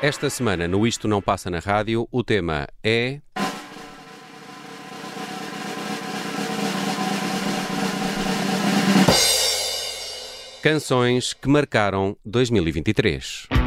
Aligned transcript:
Esta 0.00 0.30
semana, 0.30 0.66
no 0.66 0.86
Isto 0.86 1.06
Não 1.06 1.20
Passa 1.20 1.50
na 1.50 1.58
Rádio, 1.58 2.08
o 2.10 2.24
tema 2.24 2.66
é. 2.82 3.20
Canções 10.62 11.34
que 11.34 11.48
marcaram 11.48 12.16
2023. 12.24 13.57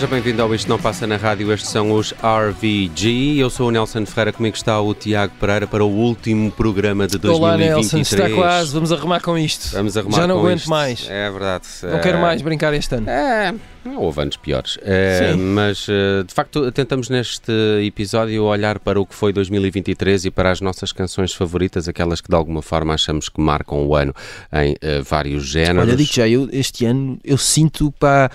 Seja 0.00 0.12
bem-vindo 0.12 0.40
ao 0.40 0.54
Isto 0.54 0.66
Não 0.66 0.78
Passa 0.78 1.06
na 1.06 1.18
Rádio, 1.18 1.52
estes 1.52 1.68
são 1.68 1.92
os 1.92 2.14
RVG. 2.22 3.36
Eu 3.36 3.50
sou 3.50 3.68
o 3.68 3.70
Nelson 3.70 4.06
Ferreira, 4.06 4.32
comigo 4.32 4.56
está 4.56 4.80
o 4.80 4.94
Tiago 4.94 5.34
Pereira 5.38 5.66
para 5.66 5.84
o 5.84 5.90
último 5.90 6.50
programa 6.50 7.06
de 7.06 7.18
2023. 7.18 7.38
Olá 7.38 7.58
Nelson, 7.58 7.98
está 7.98 8.30
quase, 8.30 8.72
vamos 8.72 8.92
arrumar 8.92 9.20
com 9.20 9.36
isto. 9.36 9.68
Vamos 9.74 9.98
arrumar 9.98 10.16
Já 10.16 10.26
não 10.26 10.36
com 10.36 10.40
aguento 10.46 10.60
isto. 10.60 10.70
mais. 10.70 11.06
É 11.06 11.30
verdade. 11.30 11.64
Não 11.82 11.96
É, 11.96 11.98
quero 11.98 12.18
mais 12.18 12.40
brincar 12.40 12.72
este 12.72 12.94
ano. 12.94 13.10
É, 13.10 13.54
houve 13.94 14.22
anos 14.22 14.38
piores. 14.38 14.78
É, 14.80 15.32
Sim. 15.34 15.38
mas, 15.38 15.86
eh, 15.86 16.22
de 16.26 16.32
facto, 16.32 16.72
tentamos 16.72 17.10
neste 17.10 17.52
episódio 17.84 18.44
olhar 18.44 18.78
para 18.78 18.98
o 18.98 19.04
que 19.04 19.14
foi 19.14 19.34
2023 19.34 20.24
e 20.24 20.30
para 20.30 20.50
as 20.50 20.62
nossas 20.62 20.92
canções 20.92 21.34
favoritas, 21.34 21.88
aquelas 21.88 22.22
que 22.22 22.30
de 22.30 22.34
alguma 22.36 22.62
forma 22.62 22.94
achamos 22.94 23.28
que 23.28 23.38
marcam 23.38 23.86
o 23.86 23.94
ano 23.94 24.14
em 24.50 24.74
eh, 24.80 25.02
vários 25.02 25.44
géneros. 25.44 25.82
Olha, 25.82 25.94
digo 25.94 26.10
já, 26.10 26.26
eu, 26.26 26.48
este 26.50 26.86
ano 26.86 27.18
eu 27.22 27.36
sinto 27.36 27.92
pá, 28.00 28.30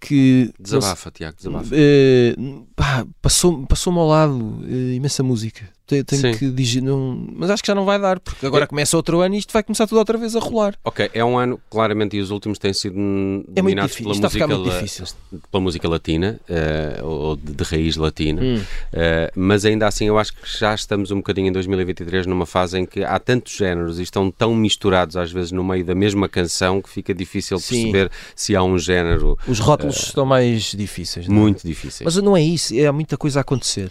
que. 0.00 0.52
Desabafa, 0.58 1.10
Tiago, 1.10 1.36
desabafa. 1.36 1.70
Eh, 1.72 2.34
pá, 2.74 3.06
passou- 3.20 3.66
passou-me 3.66 3.98
ao 3.98 4.08
lado 4.08 4.60
eh, 4.66 4.94
imensa 4.94 5.22
música. 5.22 5.68
Te- 5.90 6.04
Tenho, 6.04 6.22
Sim. 6.22 6.38
que 6.38 6.50
dizer, 6.52 6.80
não, 6.82 7.26
mas 7.34 7.50
acho 7.50 7.62
que 7.62 7.66
já 7.66 7.74
não 7.74 7.84
vai 7.84 7.98
dar, 8.00 8.20
porque 8.20 8.46
agora 8.46 8.62
É- 8.62 8.66
começa 8.68 8.96
outro 8.96 9.20
ano 9.20 9.34
e 9.34 9.38
isto 9.38 9.52
vai 9.52 9.60
começar 9.64 9.88
tudo 9.88 9.98
outra 9.98 10.16
vez 10.16 10.36
a 10.36 10.38
rolar. 10.38 10.76
Ok, 10.84 11.10
é 11.12 11.24
um 11.24 11.36
ano, 11.36 11.60
claramente, 11.68 12.16
e 12.16 12.20
os 12.20 12.30
últimos 12.30 12.58
têm 12.60 12.72
sido 12.72 12.94
É 12.94 12.98
muito 13.00 13.52
dominados 13.54 13.96
pela 13.96 14.12
está 14.12 14.28
música, 14.28 14.46
la- 14.46 15.40
pela 15.50 15.60
música 15.60 15.88
latina, 15.88 16.40
eh, 16.48 17.00
ou 17.02 17.34
de, 17.34 17.52
de 17.54 17.64
raiz 17.64 17.96
latina, 17.96 18.40
Hum. 18.40 18.62
Eh, 18.92 19.32
mas 19.34 19.64
ainda 19.64 19.88
assim 19.88 20.04
eu 20.06 20.16
acho 20.16 20.32
que 20.32 20.40
já 20.58 20.72
estamos 20.74 21.10
um 21.10 21.16
bocadinho 21.16 21.48
em 21.48 21.52
2023 21.52 22.24
numa 22.26 22.46
fase 22.46 22.78
em 22.78 22.86
que 22.86 23.02
há 23.02 23.18
tantos 23.18 23.56
géneros 23.56 23.98
e 23.98 24.02
estão 24.04 24.30
tão 24.30 24.54
misturados 24.54 25.16
às 25.16 25.32
vezes 25.32 25.50
no 25.50 25.64
meio 25.64 25.84
da 25.84 25.94
mesma 25.94 26.28
canção 26.28 26.80
que 26.80 26.88
fica 26.88 27.12
difícil 27.12 27.58
Sim. 27.58 27.90
perceber 27.90 28.10
se 28.36 28.54
há 28.54 28.62
um 28.62 28.78
género 28.78 29.36
Os 29.48 29.58
rótulos 29.58 29.96
estão 29.96 30.24
mais 30.24 30.72
difíceis. 30.72 31.26
não 31.26 31.36
é? 31.36 31.38
muito 31.40 31.66
difícil. 31.66 32.04
Mas 32.04 32.16
não 32.16 32.36
é 32.36 32.42
isso, 32.42 32.74
é 32.74 32.86
há 32.86 32.92
muita 32.92 33.16
coisa 33.16 33.40
a 33.40 33.42
acontecer. 33.42 33.90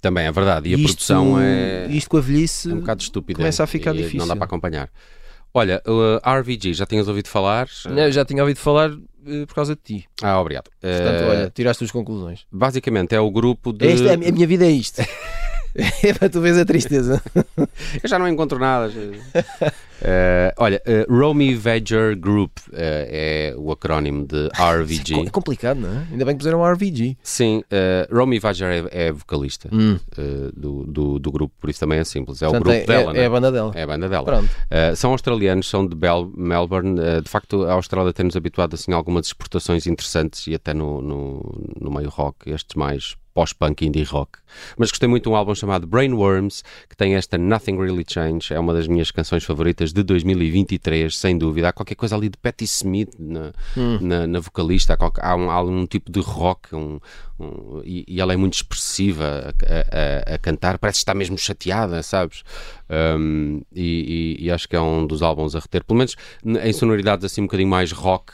Também 0.00 0.26
é 0.26 0.32
verdade, 0.32 0.68
e 0.68 0.74
a 0.74 0.76
Isto- 0.78 0.86
produção 0.88 1.38
é, 1.40 1.86
Isto 1.90 2.10
com 2.10 2.16
a 2.16 2.20
velhice. 2.20 2.70
é 2.70 2.74
um 2.74 2.80
bocado 2.80 3.02
estúpida. 3.02 3.36
começa 3.38 3.62
a 3.62 3.66
ficar 3.66 3.94
e 3.94 3.98
difícil. 3.98 4.18
Não 4.20 4.26
dá 4.26 4.34
para 4.36 4.44
acompanhar. 4.46 4.88
Olha, 5.52 5.82
o 5.86 6.20
RVG, 6.40 6.74
já 6.74 6.86
tinhas 6.86 7.08
ouvido 7.08 7.28
falar? 7.28 7.68
Não, 7.86 8.04
eu 8.04 8.12
já 8.12 8.24
tinha 8.24 8.40
ouvido 8.42 8.58
falar 8.58 8.90
eh, 9.26 9.44
por 9.46 9.54
causa 9.54 9.74
de 9.74 9.80
ti. 9.82 10.04
Ah, 10.22 10.40
obrigado. 10.40 10.70
Portanto, 10.80 11.22
Eh, 11.22 11.28
olha, 11.28 11.50
tiraste 11.50 11.82
as 11.84 11.90
conclusões. 11.90 12.46
Basicamente 12.52 13.14
é 13.14 13.20
o 13.20 13.30
grupo 13.30 13.72
de. 13.72 13.84
É 13.86 14.12
a 14.12 14.16
minha 14.16 14.28
a 14.28 14.32
minha 14.32 14.46
vida 14.46 14.64
é 14.64 14.70
isto. 14.70 15.02
é 15.74 16.12
para 16.18 16.28
tu 16.28 16.40
veres 16.40 16.58
a 16.58 16.64
tristeza. 16.64 17.22
Eu 18.02 18.08
já 18.08 18.18
não 18.18 18.28
encontro 18.28 18.58
nada. 18.58 18.90
Eh, 20.02 20.54
olha, 20.56 20.80
eh, 20.86 21.06
Romy 21.08 21.54
Vegger 21.54 22.18
Group 22.18 22.52
eh, 22.72 23.52
é 23.52 23.56
o 23.56 23.70
acrónimo 23.70 24.26
de 24.26 24.48
RVG. 24.48 25.26
É 25.28 25.30
complicado, 25.30 25.78
não 25.78 25.90
é? 25.90 26.06
Ainda 26.10 26.24
bem 26.24 26.34
que 26.34 26.38
puseram 26.38 26.64
RVG. 26.64 27.18
Sim, 27.22 27.62
Romy 28.10 28.38
Vegger 28.38 28.88
é, 28.90 29.08
é 29.08 29.12
vocalista 29.12 29.68
Hum. 29.70 29.98
do, 30.56 30.84
do, 30.84 31.18
do 31.18 31.30
grupo, 31.30 31.54
por 31.60 31.68
isso 31.68 31.80
também 31.80 31.98
é 31.98 32.04
simples. 32.04 32.40
É 32.40 32.48
o 32.48 32.50
Portanto, 32.50 32.72
grupo 32.72 32.92
é, 32.92 32.96
dela, 32.96 33.10
é, 33.10 33.14
né? 33.14 33.20
é 33.20 33.26
a 33.26 33.30
banda 33.30 33.52
dela. 33.52 33.72
É 33.74 33.82
a 33.82 33.86
banda 33.86 34.08
dela. 34.08 34.42
Uh, 34.42 34.96
são 34.96 35.12
australianos, 35.12 35.68
são 35.68 35.86
de 35.86 35.94
Bel 35.94 36.32
Melbourne. 36.34 36.98
Uh, 36.98 37.22
de 37.22 37.28
facto, 37.28 37.64
a 37.64 37.72
Austrália 37.74 38.12
tem-nos 38.12 38.36
habituado 38.36 38.74
assim, 38.74 38.92
a 38.92 38.96
algumas 38.96 39.26
exportações 39.26 39.86
interessantes 39.86 40.46
e 40.46 40.54
até 40.54 40.72
no, 40.72 41.02
no, 41.02 41.74
no 41.78 41.90
meio 41.90 42.08
rock, 42.08 42.50
estes 42.50 42.74
mais 42.74 43.16
pós-punk 43.34 43.86
indie 43.86 44.02
rock. 44.04 44.38
Mas 44.76 44.90
gostei 44.90 45.08
muito 45.08 45.22
de 45.24 45.28
um 45.28 45.36
álbum 45.36 45.54
chamado 45.54 45.86
Brainworms, 45.86 46.62
que 46.88 46.96
tem 46.96 47.14
esta 47.14 47.38
Nothing 47.38 47.78
Really 47.78 48.04
Change. 48.06 48.52
É 48.52 48.58
uma 48.58 48.74
das 48.74 48.88
minhas 48.88 49.10
canções 49.12 49.44
favoritas 49.44 49.92
de 49.92 50.02
2023, 50.02 51.16
sem 51.16 51.38
dúvida. 51.38 51.68
Há 51.68 51.72
qualquer 51.72 51.94
coisa 51.94 52.16
ali 52.16 52.28
de 52.28 52.36
Patti 52.36 52.64
Smith 52.64 53.14
na, 53.18 53.52
na, 54.00 54.26
na 54.26 54.40
vocalista. 54.40 54.94
Há, 54.94 54.96
qualquer- 54.96 55.24
há 55.24 55.36
um, 55.36 55.50
há 55.50 55.62
um 55.62 55.86
tipo 55.86 56.10
de 56.10 56.18
rock 56.20 56.74
um, 56.74 56.98
um- 57.38 57.80
e, 57.84 58.04
e 58.08 58.20
ela 58.20 58.32
é 58.32 58.36
muito 58.36 58.54
expressiva 58.54 59.54
a, 59.64 60.32
a- 60.32 60.34
a 60.34 60.38
cantar. 60.38 60.78
Parece 60.78 60.98
que 60.98 61.02
está 61.02 61.14
mesmo 61.14 61.38
chateada, 61.38 62.02
sabes? 62.02 62.42
Um, 62.88 63.62
e, 63.72 64.36
e- 64.40 64.44
e 64.46 64.50
acho 64.50 64.68
que 64.68 64.74
é 64.74 64.80
um 64.80 65.06
dos 65.06 65.22
álbuns 65.22 65.54
a 65.54 65.60
reter. 65.60 65.84
Pelo 65.84 65.98
menos 65.98 66.16
em 66.44 66.72
sonoridades 66.72 67.24
assim 67.24 67.40
um 67.42 67.44
bocadinho 67.44 67.68
mais 67.68 67.92
rock, 67.92 68.32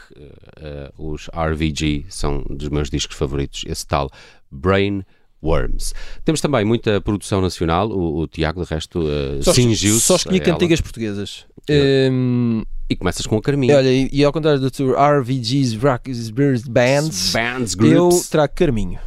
eh, 0.56 0.90
os 0.96 1.28
RVG 1.28 2.06
são 2.08 2.42
dos 2.48 2.68
meus 2.70 2.88
discos 2.88 3.16
favoritos. 3.16 3.64
Esse 3.66 3.86
tal 3.86 4.10
Brain 4.50 5.02
Worms. 5.42 5.94
Temos 6.24 6.40
também 6.40 6.64
muita 6.64 7.00
produção 7.00 7.40
nacional. 7.40 7.90
O, 7.90 8.20
o 8.20 8.26
Tiago, 8.26 8.64
de 8.64 8.70
resto, 8.70 9.00
eh, 9.08 9.42
Só, 9.42 9.52
cingiu-se. 9.52 10.00
só 10.00 10.16
escolhi 10.16 10.40
cantigas 10.40 10.80
portuguesas. 10.80 11.44
É. 11.68 12.08
Hum, 12.10 12.62
E 12.88 12.96
começas 12.96 13.26
com 13.26 13.36
a 13.36 13.42
Carminho. 13.42 13.76
olha, 13.76 13.92
e, 13.92 14.08
e 14.12 14.24
ao 14.24 14.32
contrário 14.32 14.60
do 14.60 14.70
tour 14.70 14.94
RVG's 14.98 15.74
Rock 15.76 16.10
Birds 16.32 16.66
Bands, 16.68 17.32
Bands, 17.32 17.76
eu 17.80 18.08
trago 18.30 18.52
Carminho, 18.54 18.98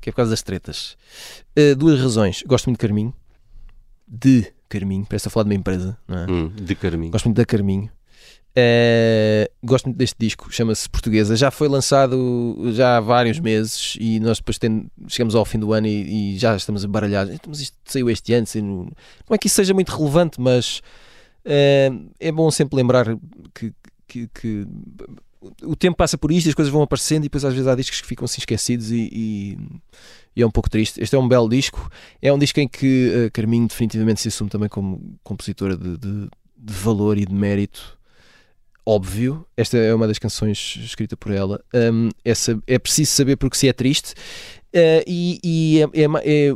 que 0.00 0.08
é 0.08 0.12
por 0.12 0.16
causa 0.16 0.30
das 0.30 0.42
tretas. 0.42 0.96
Uh, 1.58 1.74
duas 1.76 2.00
razões. 2.00 2.42
Gosto 2.46 2.66
muito 2.66 2.78
de 2.78 2.86
Carminho, 2.86 3.14
de 4.06 4.46
Carminho, 4.68 5.04
parece 5.08 5.28
a 5.28 5.30
falar 5.30 5.44
de 5.44 5.50
uma 5.50 5.56
empresa, 5.56 5.96
não 6.06 6.18
é? 6.18 6.26
Hum, 6.30 6.48
de 6.54 6.74
Carminho. 6.74 7.10
Gosto 7.12 7.24
muito 7.26 7.36
da 7.38 7.44
Carminho. 7.44 7.90
Eh, 8.58 9.50
gosto 9.62 9.84
muito 9.84 9.98
deste 9.98 10.16
disco, 10.18 10.50
chama-se 10.50 10.88
Portuguesa. 10.88 11.36
Já 11.36 11.50
foi 11.50 11.68
lançado 11.68 12.56
já 12.72 12.96
há 12.96 13.00
vários 13.00 13.38
meses 13.38 13.96
e 14.00 14.18
nós 14.18 14.38
depois 14.38 14.58
chegamos 15.08 15.34
ao 15.34 15.44
fim 15.44 15.58
do 15.58 15.74
ano 15.74 15.86
e, 15.86 16.34
e 16.34 16.38
já 16.38 16.56
estamos 16.56 16.82
embaralhados. 16.82 17.34
Então, 17.34 17.50
Mas 17.50 17.60
isto 17.60 17.76
saiu 17.84 18.08
este 18.08 18.32
ano, 18.32 18.46
não 19.28 19.34
é 19.34 19.38
que 19.38 19.46
isso 19.46 19.56
seja 19.56 19.74
muito 19.74 19.90
relevante, 19.94 20.40
mas 20.40 20.80
eh, 21.44 21.90
é 22.18 22.32
bom 22.32 22.50
sempre 22.50 22.76
lembrar 22.76 23.06
que, 23.54 23.74
que- 24.08 24.26
que 24.28 24.66
o 25.62 25.76
tempo 25.76 25.96
passa 25.96 26.16
por 26.16 26.32
isto, 26.32 26.48
as 26.48 26.54
coisas 26.54 26.72
vão 26.72 26.80
aparecendo 26.82 27.20
e 27.24 27.28
depois 27.28 27.44
às 27.44 27.52
vezes 27.52 27.68
há 27.68 27.74
discos 27.74 28.00
que 28.00 28.06
ficam 28.06 28.24
assim 28.24 28.38
esquecidos 28.40 28.90
e, 28.90 29.08
e- 29.12 29.58
e 30.34 30.40
é 30.42 30.46
um 30.46 30.50
pouco 30.50 30.70
triste. 30.70 30.98
Este 31.02 31.14
é 31.14 31.18
um 31.18 31.28
belo 31.28 31.46
disco, 31.48 31.90
é 32.22 32.32
um 32.32 32.38
disco 32.38 32.58
em 32.58 32.66
que 32.66 33.26
a 33.26 33.30
Carminho 33.30 33.68
definitivamente 33.68 34.22
se 34.22 34.28
assume 34.28 34.48
também 34.48 34.68
como 34.70 35.14
compositora 35.22 35.76
de- 35.76 35.98
de- 35.98 36.28
de 36.58 36.72
valor 36.72 37.18
e 37.18 37.26
de 37.26 37.34
mérito 37.34 37.95
óbvio. 38.86 39.44
Esta 39.56 39.76
é 39.76 39.92
uma 39.92 40.06
das 40.06 40.18
canções 40.18 40.78
escrita 40.82 41.16
por 41.16 41.32
ela. 41.32 41.60
Um, 41.74 42.08
é, 42.24 42.32
é 42.66 42.78
preciso 42.78 43.10
saber 43.10 43.36
porque 43.36 43.56
se 43.56 43.68
é 43.68 43.72
triste. 43.72 44.14
Uh, 44.74 45.02
e 45.06 45.40
e 45.42 45.80
é- 45.80 46.02
é 46.02 46.48
é- 46.48 46.52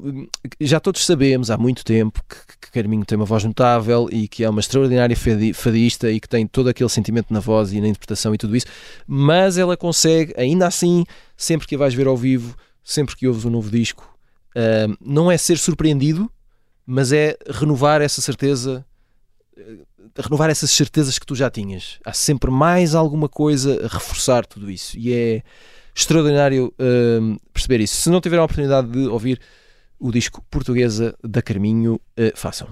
já 0.61 0.79
todos 0.79 1.05
sabemos 1.07 1.51
há 1.51 1.57
muito 1.57 1.83
tempo 1.85 2.23
que, 2.29 2.37
que 2.61 2.71
Carminho 2.71 3.05
tem 3.05 3.17
uma 3.17 3.25
voz 3.25 3.43
notável 3.45 4.09
e 4.13 4.29
que 4.29 4.45
é 4.45 4.51
uma 4.51 4.61
extraordinária 4.61 5.17
fadi- 5.17 5.55
fadista 5.55 6.11
e 6.11 6.21
que 6.21 6.29
tem 6.29 6.47
todo 6.47 6.69
aquele 6.69 6.91
sentimento 6.91 7.33
na 7.33 7.41
voz 7.41 7.73
e 7.73 7.81
na 7.81 7.89
interpretação 7.89 8.35
e 8.35 8.39
tudo 8.39 8.55
isso, 8.55 8.67
mas 9.07 9.57
ela 9.57 9.75
consegue, 9.75 10.35
ainda 10.37 10.67
assim, 10.67 11.05
sempre 11.35 11.67
que 11.67 11.75
a 11.75 11.79
vais 11.79 11.95
ver 11.95 12.07
ao 12.09 12.17
vivo, 12.17 12.55
sempre 12.85 13.17
que 13.17 13.27
ouves 13.27 13.47
um 13.47 13.51
novo 13.51 13.71
disco, 13.71 14.07
um, 14.55 14.97
não 15.01 15.31
é 15.31 15.39
ser 15.39 15.57
surpreendido, 15.57 16.31
mas 16.85 17.13
é 17.13 17.39
renovar 17.49 18.03
essa 18.03 18.21
certeza 18.21 18.85
renovar 20.17 20.51
essas 20.51 20.71
certezas 20.71 21.19
que 21.19 21.27
tu 21.27 21.35
já 21.35 21.51
tinhas. 21.51 21.99
Há 22.05 22.13
sempre 22.13 22.51
mais 22.51 22.95
alguma 22.95 23.29
coisa 23.29 23.85
a 23.85 23.89
reforçar 23.89 24.47
tudo 24.47 24.71
isso. 24.71 24.99
E 24.99 25.13
é 25.13 25.43
extraordinário 25.95 26.73
hum, 26.79 27.37
perceber 27.53 27.81
isso. 27.81 27.97
Se 27.97 28.11
não 28.11 28.21
tiveram 28.21 28.43
a 28.43 28.47
oportunidade 28.47 28.89
de 28.89 29.07
ouvir 29.07 29.41
o 29.99 30.11
disco 30.11 30.43
Portuguesa 30.51 31.15
da 31.23 31.43
Carminho, 31.43 32.01
eh, 32.17 32.33
façam. 32.35 32.69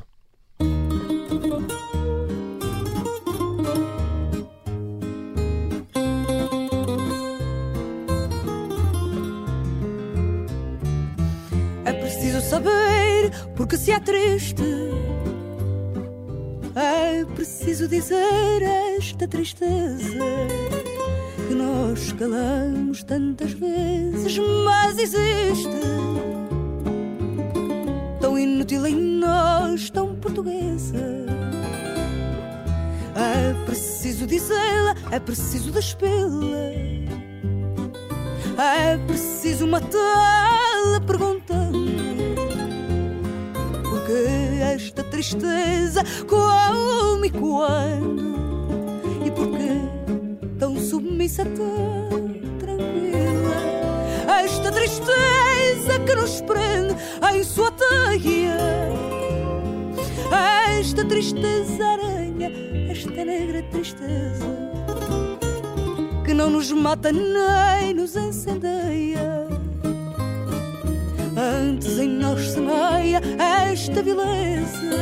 É 11.84 11.92
preciso 11.92 12.40
saber 12.40 13.30
porque 13.54 13.76
se 13.76 13.92
é 13.92 14.00
triste. 14.00 14.64
É 16.80 17.24
preciso 17.34 17.88
dizer 17.88 18.62
esta 18.96 19.26
tristeza 19.26 20.14
que 21.48 21.52
nós 21.52 22.12
calamos 22.12 23.02
tantas 23.02 23.50
vezes, 23.52 24.38
mas 24.64 24.96
existe. 24.96 25.68
Tão 28.20 28.38
inútil 28.38 28.86
em 28.86 28.94
nós, 28.94 29.90
tão 29.90 30.14
portuguesa. 30.14 31.26
É 33.16 33.54
preciso 33.66 34.24
dizê-la, 34.24 34.94
é 35.10 35.18
preciso 35.18 35.72
despê-la. 35.72 36.68
É 38.56 38.96
preciso 39.04 39.66
matá-la 39.66 41.00
perguntando 41.04 41.77
Esta 44.78 45.02
tristeza 45.02 46.04
como 46.28 47.24
e 47.24 47.30
quando 47.30 49.26
E 49.26 49.30
porquê 49.32 49.74
tão 50.56 50.78
submissa, 50.78 51.44
tão 51.44 52.28
tranquila? 52.60 53.56
Esta 54.40 54.70
tristeza 54.70 55.98
que 56.06 56.14
nos 56.14 56.40
prende 56.42 56.94
em 57.34 57.42
sua 57.42 57.72
teia. 57.72 58.56
Esta 60.78 61.04
tristeza 61.04 61.84
aranha, 61.84 62.52
esta 62.88 63.24
negra 63.24 63.64
tristeza 63.72 64.46
que 66.24 66.32
não 66.32 66.50
nos 66.50 66.70
mata 66.70 67.10
nem 67.10 67.94
nos 67.94 68.14
incendeia. 68.14 69.47
Antes 71.48 71.98
em 71.98 72.08
nós 72.08 72.50
semeia 72.50 73.22
esta 73.72 74.02
vileza 74.02 74.98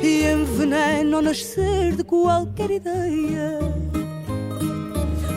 e 0.00 0.24
envenena 0.24 1.16
ao 1.16 1.22
nascer 1.22 1.96
de 1.96 2.04
qualquer 2.04 2.70
ideia. 2.70 3.58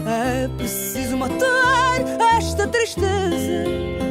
É 0.05 0.47
preciso 0.55 1.17
matar 1.17 1.99
esta 2.37 2.67
tristeza. 2.67 4.02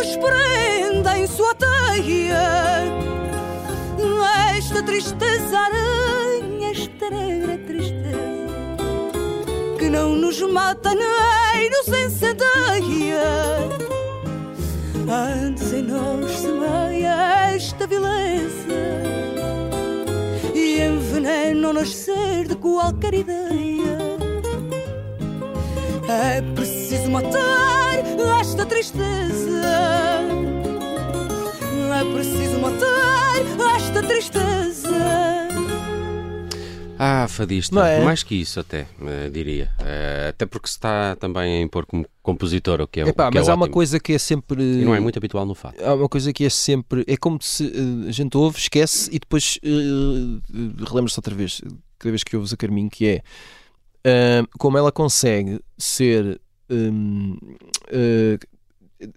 Nos 0.00 0.16
prende 0.16 1.08
em 1.18 1.26
sua 1.26 1.54
teia. 1.54 3.00
Esta 4.56 4.82
tristeza 4.82 5.58
aranha, 5.58 6.70
esta 6.70 7.10
negra 7.10 7.58
tristeza 7.58 8.76
que 9.78 9.88
não 9.90 10.14
nos 10.14 10.40
mata 10.40 10.94
nem 10.94 11.70
nos 11.70 11.88
incendeia. 11.88 13.22
Antes 15.08 15.72
em 15.72 15.82
nós 15.82 16.30
semeia 16.30 17.52
esta 17.54 17.86
vileza 17.86 18.78
e 20.54 20.80
envenena 20.80 21.70
o 21.70 21.72
nascer 21.72 22.46
de 22.46 22.56
qualquer 22.56 23.14
ideia. 23.14 23.98
É 26.08 26.42
preciso 26.54 27.10
matar 27.10 27.69
esta 28.60 28.66
tristeza. 28.66 29.62
É 32.00 32.12
preciso 32.12 32.58
matar 32.58 33.36
esta 33.76 34.02
tristeza. 34.02 34.90
Ah, 36.98 37.26
fadista. 37.28 37.74
Não 37.74 37.84
é? 37.84 38.04
Mais 38.04 38.22
que 38.22 38.34
isso, 38.34 38.60
até, 38.60 38.86
eh, 39.02 39.30
diria. 39.30 39.70
Eh, 39.78 40.28
até 40.30 40.44
porque 40.44 40.68
se 40.68 40.74
está 40.74 41.16
também 41.16 41.58
a 41.58 41.62
impor 41.62 41.86
como 41.86 42.04
compositor, 42.22 42.82
o 42.82 42.86
que 42.86 43.00
é, 43.00 43.08
Epá, 43.08 43.28
o 43.28 43.30
que 43.30 43.38
é 43.38 43.40
mas 43.40 43.48
há 43.48 43.54
uma 43.54 43.64
ótimo. 43.64 43.74
coisa 43.74 43.98
que 43.98 44.12
é 44.12 44.18
sempre. 44.18 44.62
E 44.62 44.84
não 44.84 44.94
é 44.94 45.00
muito 45.00 45.18
habitual 45.18 45.46
no 45.46 45.54
fato. 45.54 45.82
Há 45.82 45.94
uma 45.94 46.08
coisa 46.08 46.30
que 46.30 46.44
é 46.44 46.50
sempre. 46.50 47.02
É 47.06 47.16
como 47.16 47.40
se 47.40 47.64
eh, 47.66 48.08
a 48.08 48.12
gente 48.12 48.36
ouve, 48.36 48.58
esquece 48.58 49.08
e 49.10 49.18
depois 49.18 49.58
uh, 49.64 50.84
relembra-se 50.84 51.18
outra 51.18 51.34
vez, 51.34 51.62
cada 51.98 52.10
vez 52.10 52.22
que 52.22 52.36
ouves 52.36 52.52
a 52.52 52.56
Carminho, 52.56 52.90
que 52.90 53.06
é 53.06 53.22
como 54.58 54.76
ela 54.76 54.92
consegue 54.92 55.60
ser. 55.78 56.38
Hum, 56.70 57.36
eh, 57.88 58.38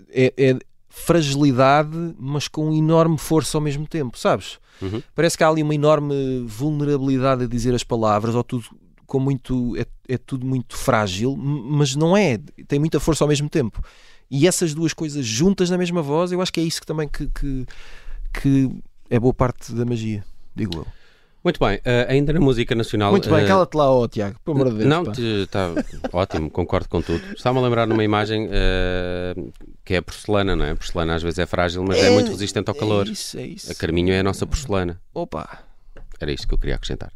é, 0.09 0.33
é 0.37 0.59
fragilidade, 0.89 1.97
mas 2.17 2.47
com 2.47 2.73
enorme 2.73 3.17
força 3.17 3.57
ao 3.57 3.61
mesmo 3.61 3.87
tempo, 3.87 4.17
sabes? 4.17 4.59
Uhum. 4.81 5.01
Parece 5.15 5.37
que 5.37 5.43
há 5.43 5.49
ali 5.49 5.63
uma 5.63 5.75
enorme 5.75 6.43
vulnerabilidade 6.45 7.43
a 7.43 7.47
dizer 7.47 7.73
as 7.73 7.83
palavras, 7.83 8.35
ou 8.35 8.43
tudo 8.43 8.65
com 9.05 9.19
muito. 9.19 9.75
É, 9.77 9.85
é 10.07 10.17
tudo 10.17 10.45
muito 10.45 10.77
frágil, 10.77 11.35
mas 11.35 11.95
não 11.95 12.15
é. 12.15 12.37
Tem 12.67 12.79
muita 12.79 12.99
força 12.99 13.23
ao 13.23 13.27
mesmo 13.27 13.49
tempo. 13.49 13.83
E 14.29 14.47
essas 14.47 14.73
duas 14.73 14.93
coisas 14.93 15.25
juntas 15.25 15.69
na 15.69 15.77
mesma 15.77 16.01
voz, 16.01 16.31
eu 16.31 16.41
acho 16.41 16.51
que 16.51 16.59
é 16.59 16.63
isso 16.63 16.81
que 16.81 16.87
também 16.87 17.07
que, 17.07 17.27
que, 17.27 17.65
que 18.33 18.71
é 19.09 19.19
boa 19.19 19.33
parte 19.33 19.73
da 19.73 19.85
magia, 19.85 20.23
digo 20.55 20.77
eu. 20.77 20.87
Muito 21.43 21.59
bem, 21.59 21.81
eh, 21.83 22.05
ainda 22.07 22.31
na 22.31 22.39
música 22.39 22.73
nacional. 22.73 23.11
Muito 23.11 23.29
bem, 23.29 23.43
eh, 23.43 23.47
cala-te 23.47 23.75
lá, 23.75 23.91
ó 23.91 24.07
Tiago, 24.07 24.37
pelo 24.45 24.55
amor 24.55 24.71
de 24.71 24.77
Deus. 24.77 24.89
Não, 24.89 25.03
está 25.11 25.71
ótimo, 26.13 26.49
concordo 26.49 26.87
com 26.87 27.01
tudo. 27.01 27.21
Estava-me 27.35 27.59
a 27.59 27.63
lembrar 27.63 27.85
numa 27.85 28.03
imagem 28.03 28.47
eh, 28.49 29.35
que 29.83 29.93
é 29.93 29.97
a 29.97 30.01
porcelana, 30.01 30.55
não 30.55 30.63
é? 30.63 30.71
A 30.71 30.75
porcelana 30.75 31.15
às 31.15 31.21
vezes 31.21 31.39
é 31.39 31.45
frágil, 31.45 31.83
mas 31.85 31.97
é, 32.01 32.09
muito 32.11 32.31
resistente 32.31 32.69
ao 32.69 32.75
calor. 32.75 33.05
É 33.07 33.11
isso, 33.11 33.37
é 33.37 33.45
isso. 33.45 33.71
A 33.71 33.75
Carminho 33.75 34.13
é 34.13 34.19
a 34.19 34.23
nossa 34.23 34.45
porcelana. 34.45 35.01
Opa, 35.13 35.59
Era 36.17 36.31
isto 36.31 36.47
que 36.47 36.53
eu 36.53 36.57
queria 36.57 36.75
acrescentar. 36.75 37.11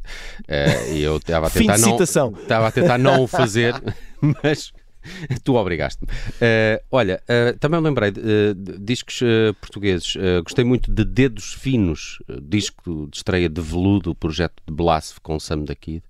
E 0.91 1.01
eu 1.01 1.15
estava 1.15 1.47
a 1.47 1.49
tentar 1.49 1.77
não. 1.77 1.95
Estava 1.95 2.67
a 2.67 2.71
tentar 2.71 2.97
não 2.97 3.23
o 3.23 3.27
fazer, 3.27 3.81
mas 4.43 4.73
tu 5.43 5.55
obrigaste-me. 5.55 6.11
Eh, 6.41 6.81
olha, 6.91 7.21
eh, 7.27 7.53
também 7.53 7.79
lembrei 7.79 8.11
de, 8.11 8.21
eh, 8.21 8.53
de 8.53 8.77
discos 8.79 9.19
portugueses. 9.61 10.15
Gostei 10.43 10.65
muito 10.65 10.91
de 10.91 11.05
Dedos 11.05 11.53
Finos, 11.53 12.19
disco 12.41 13.07
de 13.09 13.17
estreia 13.17 13.49
de 13.49 13.61
veludo, 13.61 14.15
projeto 14.15 14.61
de 14.65 14.73
Blasf 14.73 15.19
com 15.21 15.39
Sam 15.39 15.63
da 15.63 15.75
Kid. 15.75 16.03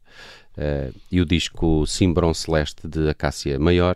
e 1.11 1.21
o 1.21 1.25
disco 1.25 1.85
Cimbron 1.85 2.33
Celeste 2.33 2.87
de 2.87 3.09
Acácia 3.09 3.59
Maior. 3.59 3.95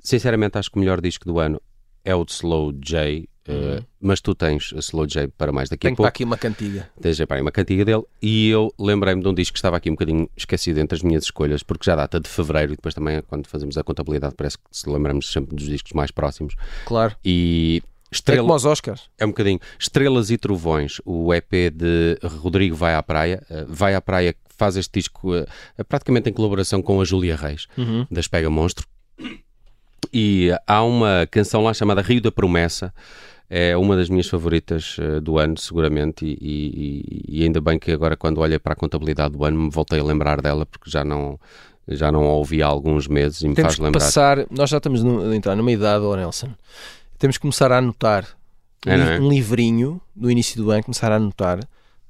Sinceramente, 0.00 0.58
acho 0.58 0.70
que 0.70 0.76
o 0.76 0.80
melhor 0.80 1.00
disco 1.00 1.24
do 1.24 1.38
ano 1.38 1.60
é 2.04 2.14
o 2.14 2.24
de 2.24 2.32
Slow 2.32 2.72
J. 2.72 3.28
eh, 3.50 3.82
Mas 4.00 4.20
tu 4.20 4.34
tens 4.34 4.72
a 4.74 4.78
Slow 4.78 5.06
J 5.06 5.28
para 5.36 5.50
mais 5.52 5.68
daqui 5.68 5.82
tenho 5.82 5.94
a 5.94 5.96
pouco. 5.96 6.08
aqui 6.08 6.24
uma 6.24 6.36
cantiga. 6.38 6.88
Tens 7.00 7.16
já 7.16 7.26
para 7.26 7.36
aí 7.36 7.42
uma 7.42 7.52
cantiga 7.52 7.84
dele 7.84 8.02
e 8.22 8.48
eu 8.48 8.72
lembrei-me 8.78 9.22
de 9.22 9.28
um 9.28 9.34
disco 9.34 9.52
que 9.54 9.58
estava 9.58 9.76
aqui 9.76 9.90
um 9.90 9.94
bocadinho 9.94 10.28
esquecido 10.36 10.78
entre 10.80 10.96
as 10.96 11.02
minhas 11.02 11.24
escolhas, 11.24 11.62
porque 11.62 11.84
já 11.84 11.96
data 11.96 12.18
de 12.20 12.28
fevereiro 12.28 12.72
e 12.72 12.76
depois 12.76 12.94
também 12.94 13.22
quando 13.28 13.46
fazemos 13.46 13.76
a 13.78 13.82
contabilidade 13.84 14.34
parece 14.36 14.56
que 14.58 14.64
se 14.70 14.88
lembramos 14.88 15.30
sempre 15.32 15.54
dos 15.56 15.66
discos 15.66 15.92
mais 15.92 16.10
próximos. 16.10 16.54
Claro. 16.86 17.14
E 17.24 17.82
É 18.10 18.14
Estrela, 18.14 18.42
como 18.42 18.52
aos 18.52 18.64
Oscars. 18.64 19.08
é 19.18 19.24
um 19.24 19.28
bocadinho 19.28 19.60
Estrelas 19.78 20.30
e 20.30 20.36
Trovões, 20.38 21.00
o 21.04 21.32
EP 21.32 21.52
de 21.72 22.18
Rodrigo 22.24 22.74
Vai 22.74 22.94
à 22.94 23.02
Praia. 23.02 23.42
Eh, 23.50 23.64
Vai 23.68 23.94
à 23.94 24.00
Praia 24.00 24.34
faz 24.56 24.76
este 24.76 24.98
disco 24.98 25.34
eh, 25.34 25.46
praticamente 25.88 26.28
em 26.28 26.32
colaboração 26.32 26.82
com 26.82 27.00
a 27.00 27.04
Júlia 27.04 27.34
Reis, 27.36 27.66
das 28.10 28.26
Pega 28.28 28.50
Monstro. 28.50 28.86
E 30.12 30.50
há 30.66 30.82
uma 30.82 31.26
canção 31.30 31.62
lá 31.62 31.72
chamada 31.72 32.02
Rio 32.02 32.20
da 32.20 32.32
Promessa. 32.32 32.92
É 33.52 33.76
uma 33.76 33.96
das 33.96 34.08
minhas 34.08 34.28
favoritas 34.28 34.96
eh, 35.00 35.18
do 35.20 35.36
ano, 35.36 35.58
seguramente, 35.58 36.24
e, 36.24 36.38
e- 36.40 37.40
e 37.40 37.42
ainda 37.42 37.60
bem 37.60 37.80
que 37.80 37.90
agora, 37.90 38.16
quando 38.16 38.38
olhei 38.38 38.60
para 38.60 38.74
a 38.74 38.76
contabilidade 38.76 39.36
do 39.36 39.44
ano, 39.44 39.58
me 39.62 39.70
voltei 39.70 39.98
a 39.98 40.04
lembrar 40.04 40.40
dela, 40.40 40.64
porque 40.64 40.88
já 40.88 41.02
não, 41.04 41.36
já 41.88 42.12
não 42.12 42.22
a 42.26 42.32
ouvi 42.34 42.62
há 42.62 42.66
alguns 42.68 43.08
meses 43.08 43.40
e 43.42 43.48
me 43.48 43.56
Temos 43.56 43.70
faz 43.72 43.76
que 43.76 43.82
lembrar. 43.82 44.00
passar, 44.00 44.46
nós 44.50 44.70
já 44.70 44.76
estamos 44.76 45.02
no- 45.02 45.28
a 45.32 45.34
entrar 45.34 45.56
numa 45.56 45.72
idade, 45.72 46.04
ó 46.04 46.14
Nelson. 46.14 46.50
Temos 47.18 47.36
que 47.38 47.42
começar 47.42 47.72
a 47.72 47.78
anotar 47.78 48.24
É, 48.86 48.96
não 48.96 49.04
é? 49.04 49.18
um 49.20 49.28
livrinho 49.28 50.00
no 50.14 50.30
início 50.30 50.56
do 50.62 50.70
ano, 50.70 50.84
começar 50.84 51.10
a 51.10 51.16
anotar, 51.16 51.58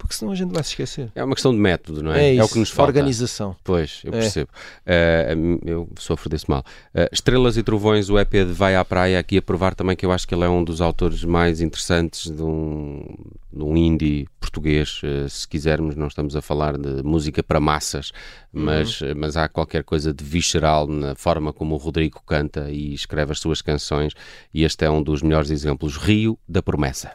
porque 0.01 0.15
senão 0.15 0.33
a 0.33 0.35
gente 0.35 0.53
vai 0.53 0.65
se 0.65 0.71
esquecer. 0.71 1.13
É 1.15 1.23
uma 1.23 1.35
questão 1.35 1.53
de 1.53 1.59
método, 1.59 2.03
não 2.03 2.13
é? 2.13 2.33
isso, 2.33 2.45
o 2.45 2.49
que 2.49 2.59
nos 2.59 2.71
falta. 2.71 2.91
organização. 2.91 3.55
Pois, 3.63 4.01
eu 4.03 4.09
É. 4.15 4.19
percebo. 4.19 4.51
Eh, 4.87 5.35
eu 5.67 5.89
sofro 5.99 6.29
desse 6.31 6.49
mal. 6.49 6.65
Eh, 6.95 7.09
Estrelas 7.13 7.57
e 7.59 7.63
Trovões, 7.63 8.09
o 8.09 8.19
EP 8.19 8.33
de 8.33 8.53
Vai 8.53 8.75
à 8.77 8.85
Praia, 8.85 9.19
aqui 9.19 9.37
a 9.37 9.43
provar 9.43 9.75
também 9.75 9.95
que 9.95 10.07
eu 10.07 10.11
acho 10.11 10.27
que 10.27 10.35
ele 10.35 10.45
é 10.45 10.49
um 10.49 10.65
dos 10.65 10.81
autores 10.81 11.23
mais 11.23 11.61
interessantes 11.61 12.31
de 12.31 12.43
um, 12.43 13.05
de 13.53 13.63
um 13.63 13.77
indie 13.77 14.27
português, 14.41 15.01
eh, 15.05 15.27
se 15.29 15.47
quisermos. 15.47 15.95
Não 15.95 16.07
estamos 16.07 16.35
a 16.35 16.41
falar 16.41 16.79
de 16.79 17.03
música 17.03 17.43
para 17.43 17.61
massas, 17.61 18.11
mas, 18.53 19.01
eh, 19.03 19.13
mas 19.15 19.37
há 19.37 19.49
qualquer 19.49 19.85
coisa 19.85 20.13
de 20.15 20.25
visceral 20.25 20.87
na 20.87 21.15
forma 21.15 21.53
como 21.53 21.75
o 21.75 21.79
Rodrigo 21.79 22.21
canta 22.27 22.71
e 22.71 22.95
escreve 22.95 23.33
as 23.33 23.39
suas 23.39 23.61
canções, 23.61 24.15
e 24.55 24.65
este 24.65 24.85
é 24.85 24.91
um 24.91 25.03
dos 25.03 25.21
melhores 25.23 25.51
exemplos. 25.51 25.97
Rio 25.97 26.39
da 26.49 26.63
Promessa. 26.63 27.13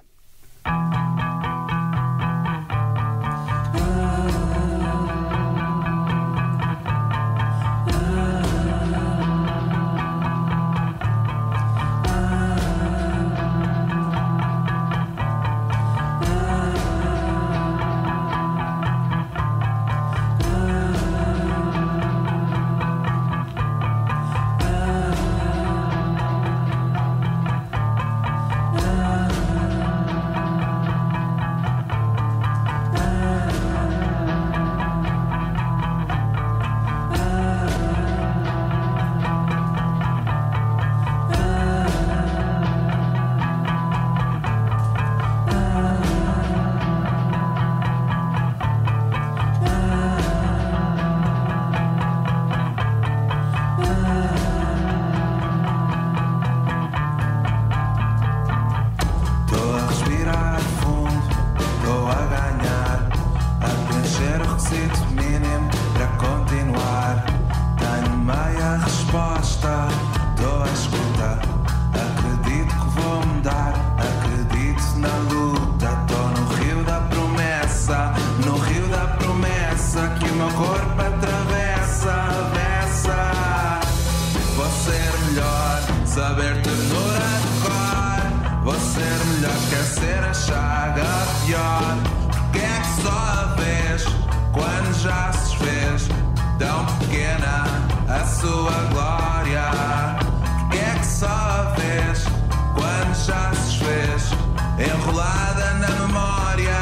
Enrolada 105.26 105.74
na 105.74 105.90
memória? 105.90 106.78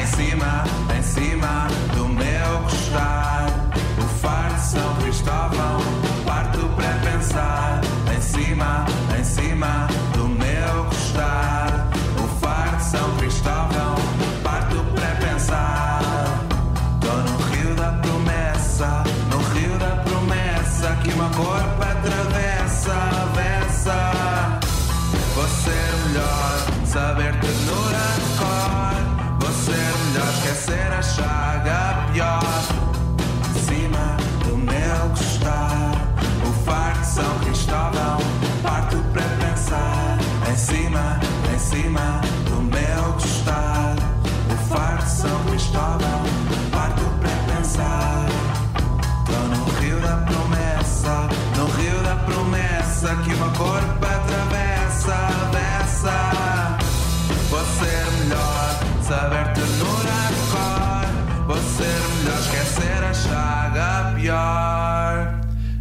Em 0.00 0.06
cima 0.06 0.77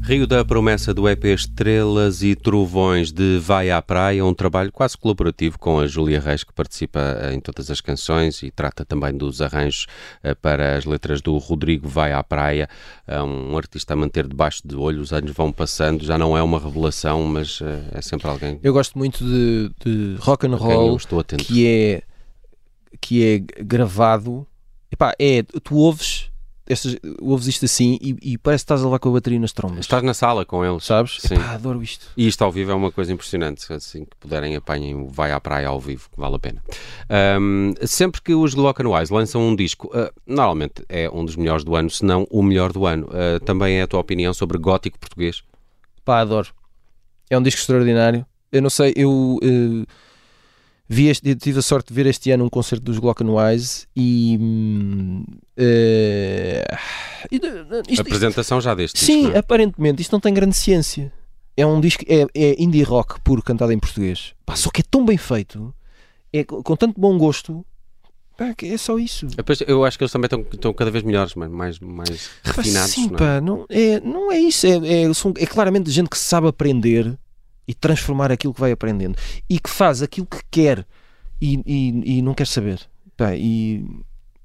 Rio 0.08 0.26
da 0.26 0.46
Promessa 0.46 0.94
do 0.94 1.10
EP 1.10 1.26
Estrelas 1.26 2.24
e 2.24 2.34
Trovões 2.34 3.12
de 3.12 3.40
Vai 3.40 3.70
à 3.70 3.82
Praia, 3.82 4.24
um 4.24 4.34
trabalho 4.34 4.72
quase 4.72 4.98
colaborativo 4.98 5.60
com 5.60 5.82
a 5.82 5.86
Júlia 5.86 6.22
Reis, 6.22 6.46
que 6.46 6.54
participa 6.54 7.02
eh, 7.20 7.34
em 7.34 7.42
todas 7.42 7.70
as 7.70 7.82
canções 7.82 8.42
e 8.42 8.50
trata 8.50 8.86
também 8.86 9.12
dos 9.12 9.42
arranjos 9.42 9.86
eh, 10.24 10.34
para 10.34 10.78
as 10.78 10.86
letras 10.86 11.20
do 11.20 11.38
Rodrigo 11.38 11.90
Vai 11.90 12.14
à 12.14 12.24
Praia, 12.24 12.70
É 13.06 13.22
um 13.22 13.58
artista 13.58 13.96
a 13.96 13.98
manter 13.98 14.26
debaixo 14.26 14.66
de 14.66 14.78
olho, 14.78 15.02
os 15.02 15.12
anos 15.12 15.32
vão 15.32 15.52
passando, 15.52 16.06
já 16.06 16.18
não 16.18 16.38
é 16.38 16.42
uma 16.42 16.58
revelação, 16.58 17.26
mas 17.26 17.60
eh, 17.62 17.98
é 18.00 18.02
sempre 18.02 18.30
alguém 18.30 18.62
Eu 18.64 18.72
gosto 18.72 18.98
muito 18.98 19.26
de, 19.26 19.70
de 19.84 20.16
rock 20.22 20.48
and 20.48 20.56
roll 20.56 20.98
que 21.38 21.68
é 21.68 22.02
que 23.02 23.26
é 23.26 23.62
gravado. 23.62 24.48
Epá, 24.90 25.14
é, 25.20 25.44
tu 25.44 25.76
ouves, 25.76 26.32
estas, 26.68 26.98
ouves 27.22 27.48
isto 27.48 27.66
assim 27.66 27.98
e, 28.02 28.18
e 28.34 28.38
parece 28.38 28.64
que 28.64 28.66
estás 28.66 28.82
a 28.82 28.86
levar 28.86 29.00
com 29.00 29.10
a 29.10 29.14
bateria 29.14 29.40
nas 29.40 29.52
trombas. 29.52 29.80
Estás 29.80 30.04
na 30.04 30.14
sala 30.14 30.46
com 30.46 30.66
eles, 30.66 30.84
Sabes? 30.86 31.18
Sim. 31.20 31.36
Epá, 31.36 31.52
adoro 31.52 31.82
isto. 31.82 32.08
E 32.16 32.28
isto 32.28 32.44
ao 32.44 32.52
vivo 32.52 32.72
é 32.72 32.74
uma 32.74 32.92
coisa 32.92 33.12
impressionante. 33.12 33.72
Assim 33.72 34.06
que 34.06 34.16
puderem, 34.18 34.56
apanhem 34.56 34.96
o 34.96 35.08
Vai 35.08 35.32
à 35.32 35.40
Praia 35.40 35.68
ao 35.68 35.80
vivo, 35.80 36.10
que 36.14 36.20
vale 36.20 36.36
a 36.36 36.40
pena. 36.40 36.64
Ahm, 37.10 37.74
sempre 37.86 38.22
que 38.22 38.34
os 38.34 38.54
Glock 38.54 38.82
and 38.82 38.90
Wise 38.90 39.14
lançam 39.14 39.42
um 39.42 39.56
disco, 39.56 39.90
ah, 39.94 40.12
normalmente 40.26 40.84
é 40.90 41.10
um 41.10 41.24
dos 41.26 41.36
melhores 41.36 41.64
do 41.64 41.76
ano, 41.76 41.90
se 41.90 42.04
não 42.04 42.28
o 42.30 42.42
melhor 42.42 42.72
do 42.72 42.86
ano. 42.86 43.10
Ah, 43.12 43.40
também 43.44 43.80
é 43.80 43.84
a 43.84 43.88
tua 43.88 44.00
opinião 44.00 44.34
sobre 44.34 44.58
gótico 44.58 45.00
português? 45.00 45.44
Pá, 46.04 46.20
adoro. 46.20 46.50
É 47.30 47.38
um 47.38 47.42
disco 47.42 47.60
extraordinário. 47.60 48.26
Eu 48.52 48.62
não 48.62 48.70
sei, 48.70 48.94
eu 48.96 49.38
eh, 49.44 49.86
vi 50.90 51.08
este, 51.08 51.36
tive 51.36 51.60
a 51.60 51.62
sorte 51.62 51.90
de 51.90 51.94
ver 51.94 52.06
este 52.08 52.32
ano 52.32 52.46
um 52.46 52.50
concerto 52.50 52.84
dos 52.86 52.98
Glock 53.00 53.24
and 53.24 53.32
Wise 53.32 53.86
e. 53.96 54.38
A 57.28 57.28
isto- 57.92 58.02
apresentação 58.02 58.62
já 58.62 58.74
deste 58.76 59.00
Sim, 59.00 59.22
disco, 59.24 59.36
é? 59.36 59.40
aparentemente 59.40 60.02
isto 60.02 60.12
não 60.12 60.20
tem 60.20 60.34
grande 60.34 60.56
ciência. 60.56 61.12
É 61.56 61.66
um 61.66 61.82
disco, 61.82 62.04
é, 62.08 62.26
é 62.36 62.62
indie 62.62 62.84
rock 62.84 63.20
puro 63.22 63.42
cantado 63.42 63.72
em 63.72 63.80
português. 63.80 64.34
Pá, 64.46 64.56
só 64.56 64.70
que 64.70 64.82
é 64.82 64.84
tão 64.90 65.04
bem 65.06 65.18
feito, 65.18 65.74
é 66.32 66.44
com, 66.44 66.76
tanto 66.76 67.00
bom 67.00 67.18
gosto, 67.18 67.66
é 68.64 68.78
só 68.78 69.00
isso. 69.00 69.26
Depois, 69.26 69.60
eu 69.68 69.84
acho 69.84 69.98
que 69.98 70.04
eles 70.04 70.12
também 70.12 70.28
estão, 70.28 70.42
estão 70.54 70.72
cada 70.74 70.92
vez 70.92 71.04
melhores, 71.04 71.34
mais, 71.34 71.80
mais 71.80 72.30
Pá, 72.44 72.52
refinados. 72.58 72.92
sim, 72.92 73.08
não 73.08 73.16
é? 73.16 73.18
pá, 73.18 73.42
não 73.42 73.66
é, 73.70 74.00
não 74.02 74.32
é 74.32 74.38
isso. 74.40 74.68
É, 74.68 75.02
é, 75.04 75.14
são- 75.16 75.34
é 75.36 75.46
claramente 75.48 75.90
gente 75.90 76.10
que 76.10 76.18
sabe 76.18 76.48
aprender 76.48 77.18
e 77.68 77.74
transformar 77.74 78.32
aquilo 78.32 78.54
que 78.54 78.60
vai 78.60 78.72
aprendendo 78.72 79.18
e 79.50 79.60
que 79.60 79.70
faz 79.70 80.02
aquilo 80.02 80.26
que 80.26 80.42
quer 80.50 80.86
e, 81.42 81.62
e, 81.66 82.18
e 82.18 82.22
não 82.22 82.34
quer 82.34 82.48
saber. 82.48 82.80
Pá, 83.16 83.36
e 83.36 83.86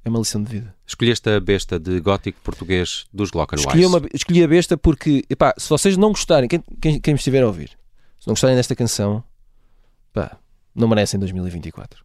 é 0.04 0.08
uma 0.08 0.18
lição 0.18 0.42
de 0.42 0.50
vida. 0.50 0.74
Escolheste 0.86 1.28
a 1.30 1.38
besta 1.38 1.78
de 1.78 2.00
gótico 2.00 2.40
português 2.42 3.06
dos 3.12 3.30
Glock 3.30 3.54
and 3.54 3.58
Escolhi, 3.58 3.86
uma, 3.86 4.02
escolhi 4.12 4.42
a 4.42 4.48
besta 4.48 4.76
porque, 4.76 5.24
epá, 5.30 5.54
se 5.56 5.68
vocês 5.68 5.96
não 5.96 6.08
gostarem, 6.08 6.48
quem, 6.48 6.62
quem, 6.80 7.00
quem 7.00 7.14
me 7.14 7.18
estiver 7.18 7.42
a 7.42 7.46
ouvir, 7.46 7.70
se 8.18 8.26
não 8.26 8.32
gostarem 8.32 8.56
desta 8.56 8.74
canção, 8.74 9.22
pá, 10.12 10.36
não 10.74 10.88
merecem 10.88 11.20
2024. 11.20 12.04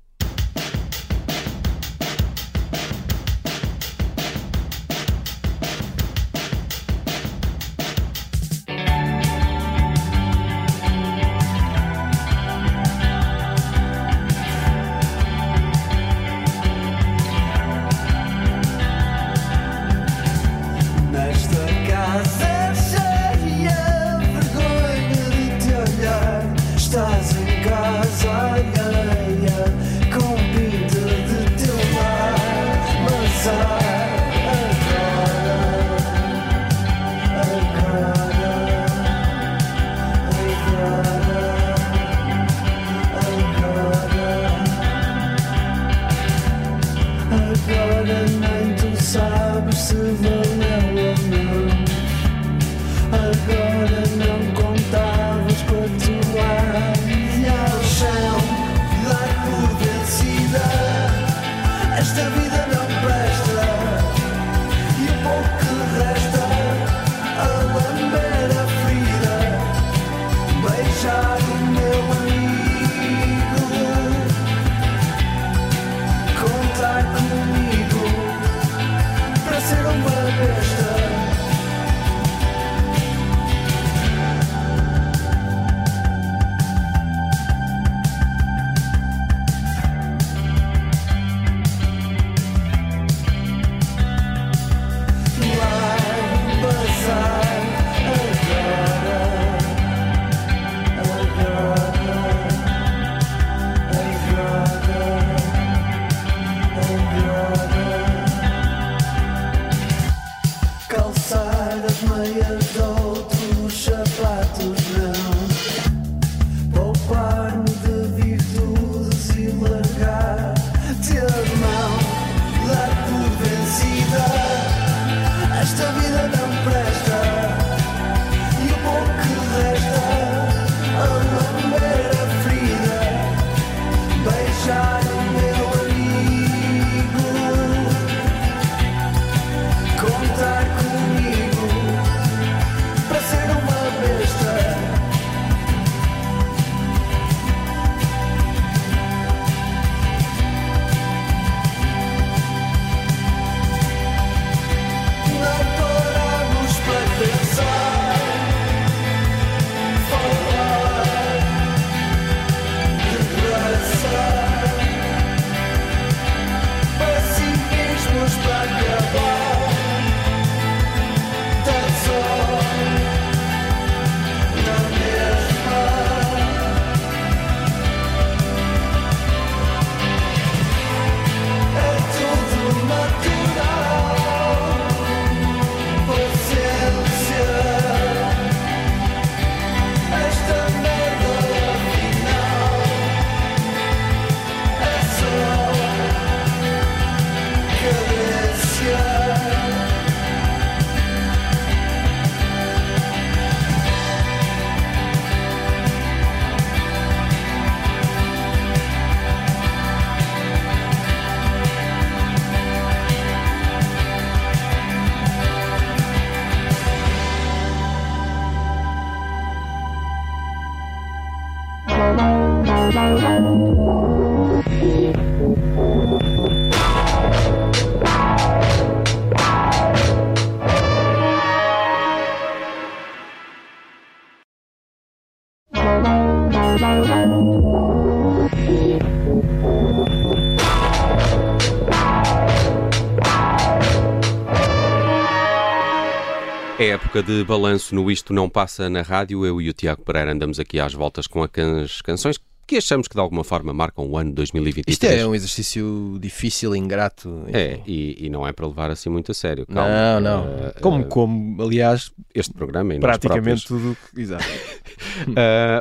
Época 247.18 247.24
de 247.24 247.44
balanço 247.44 247.96
no 247.96 248.12
Isto 248.12 248.34
Não 248.34 248.50
Passa 248.50 248.90
na 248.90 249.02
Rádio. 249.02 249.46
Eu 249.46 249.62
e 249.62 249.70
o 249.70 249.74
Tiago 249.74 250.04
Pereira 250.04 250.32
andamos 250.34 250.60
aqui 250.60 250.80
às 250.80 250.94
voltas 250.94 251.26
com 251.26 251.44
as 251.44 252.02
canções 252.02 252.38
achamos 252.76 253.08
que 253.08 253.14
de 253.14 253.22
alguma 253.22 253.44
forma 253.44 253.72
marcam 253.72 254.06
o 254.06 254.18
ano 254.18 254.34
2023. 254.34 254.92
Isto 254.94 255.06
é 255.06 255.26
um 255.26 255.34
exercício 255.34 256.18
difícil, 256.20 256.76
ingrato. 256.76 257.44
É, 257.54 257.80
e, 257.88 258.26
e 258.26 258.30
não 258.30 258.46
é 258.46 258.52
para 258.52 258.68
levar 258.68 258.92
assim 258.92 259.10
muito 259.10 259.32
a 259.32 259.36
sério. 259.36 259.66
Não, 259.70 259.76
Calma. 259.84 260.20
não. 260.20 260.44
Eh, 260.46 260.74
como, 260.82 261.02
eh, 261.02 261.06
como, 261.06 261.62
aliás, 261.64 262.12
este 262.34 262.54
programa 262.54 262.96
e 262.96 263.00
praticamente 263.00 263.66
tudo. 263.66 263.96
que- 264.14 264.22
Exato. 264.22 264.44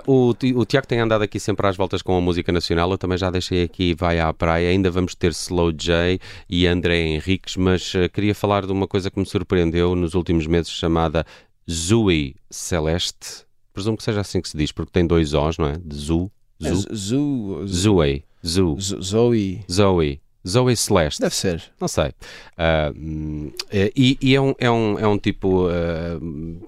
Uh, 0.07 0.35
o, 0.55 0.61
o 0.61 0.65
Tiago 0.67 0.87
tem 0.87 1.01
andado 1.01 1.23
aqui 1.23 1.41
sempre 1.41 1.67
às 1.67 1.77
voltas 1.77 2.03
com 2.03 2.17
a 2.17 2.21
música 2.21 2.53
nacional. 2.53 2.91
Eu 2.91 2.99
também 2.99 3.19
já 3.19 3.31
deixei 3.31 3.63
aqui 3.65 3.95
Vai 3.95 4.21
à 4.21 4.33
Praia. 4.33 4.69
Ainda 4.69 4.91
vamos 4.91 5.15
ter 5.15 5.33
Slow 5.33 5.73
J 5.73 6.21
e 6.49 6.67
André 6.67 7.01
Henriques, 7.01 7.57
mas 7.57 7.93
uh, 7.95 8.09
queria 8.13 8.35
falar 8.35 8.67
de 8.67 8.73
uma 8.73 8.87
coisa 8.87 9.11
que 9.11 9.19
me 9.19 9.27
surpreendeu 9.27 9.97
nos 9.97 10.15
últimos 10.15 10.47
meses, 10.47 10.71
chamada 10.71 11.25
Zooey 11.71 12.37
Celeste. 12.51 13.45
Presumo 13.73 13.97
que 13.97 14.03
seja 14.05 14.21
assim 14.21 14.41
que 14.41 14.49
se 14.49 14.57
diz, 14.57 14.73
porque 14.73 14.91
tem 14.93 15.07
dois 15.07 15.35
O's, 15.35 15.59
não 15.59 15.69
é? 15.69 15.77
De 15.77 15.95
Zoo. 15.97 16.31
Zoo. 16.63 17.67
Zoe. 17.67 18.25
Zoo. 18.47 18.81
Zo- 18.81 19.03
Zoe. 19.03 19.65
Zoe. 19.71 20.21
Zoe 20.47 20.77
Celeste. 20.77 21.21
Deve 21.21 21.35
ser. 21.35 21.63
Não 21.81 21.89
sei. 21.89 22.13
Eh, 22.57 23.93
e 23.97 24.19
e 24.23 24.35
é, 24.37 24.41
um, 24.41 24.55
é, 24.59 24.71
um, 24.71 24.99
é 24.99 25.07
um 25.07 25.19
tipo 25.19 25.67
ah, 25.69 26.19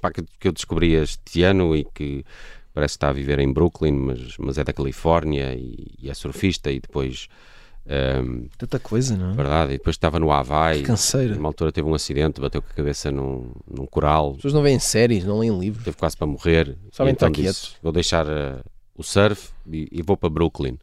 pá, 0.01 0.11
que, 0.11 0.23
que 0.41 0.49
eu 0.49 0.53
descobri 0.53 0.95
este 0.95 1.43
ano 1.45 1.77
e 1.77 1.85
que 1.85 2.25
parece 2.75 2.93
que 2.95 2.97
está 2.97 3.09
a 3.09 3.13
viver 3.13 3.39
em 3.39 3.53
Brooklyn, 3.53 3.93
mas, 3.93 4.37
mas 4.39 4.59
é 4.59 4.65
da 4.65 4.73
Califórnia 4.73 5.55
e, 5.55 5.87
e 6.01 6.11
é 6.11 6.15
surfista 6.15 6.71
e 6.73 6.81
depois. 6.81 7.29
ah, 7.89 8.49
Tanta 8.59 8.81
coisa, 8.81 9.17
não 9.17 9.31
é? 9.31 9.35
verdade, 9.35 9.75
e 9.75 9.79
depois 9.79 9.95
estava 9.95 10.19
no 10.19 10.33
Havaí. 10.33 10.83
Canseira. 10.83 11.37
Numa 11.37 11.49
altura 11.49 11.71
teve 11.71 11.87
um 11.89 11.95
acidente, 11.95 12.41
bateu 12.41 12.61
com 12.61 12.69
a 12.71 12.75
cabeça 12.75 13.13
num, 13.13 13.53
num 13.71 13.87
coral, 13.87 14.31
As 14.31 14.37
pessoas 14.37 14.55
não 14.55 14.63
veem 14.63 14.79
séries, 14.81 15.25
não 15.25 15.39
leem 15.39 15.57
livros. 15.57 15.85
teve 15.85 15.97
quase 15.97 16.17
para 16.17 16.27
morrer. 16.27 16.77
Sabem 16.91 17.13
E 17.13 17.15
então 17.15 17.29
estar 17.29 17.43
disse. 17.43 17.69
Vou 17.81 17.93
deixar 17.93 18.29
ah, 18.29 18.61
o 18.97 19.03
surf 19.05 19.51
e, 19.73 19.89
e 19.91 20.03
vou 20.03 20.17
para 20.17 20.29
Brooklyn. 20.29 20.79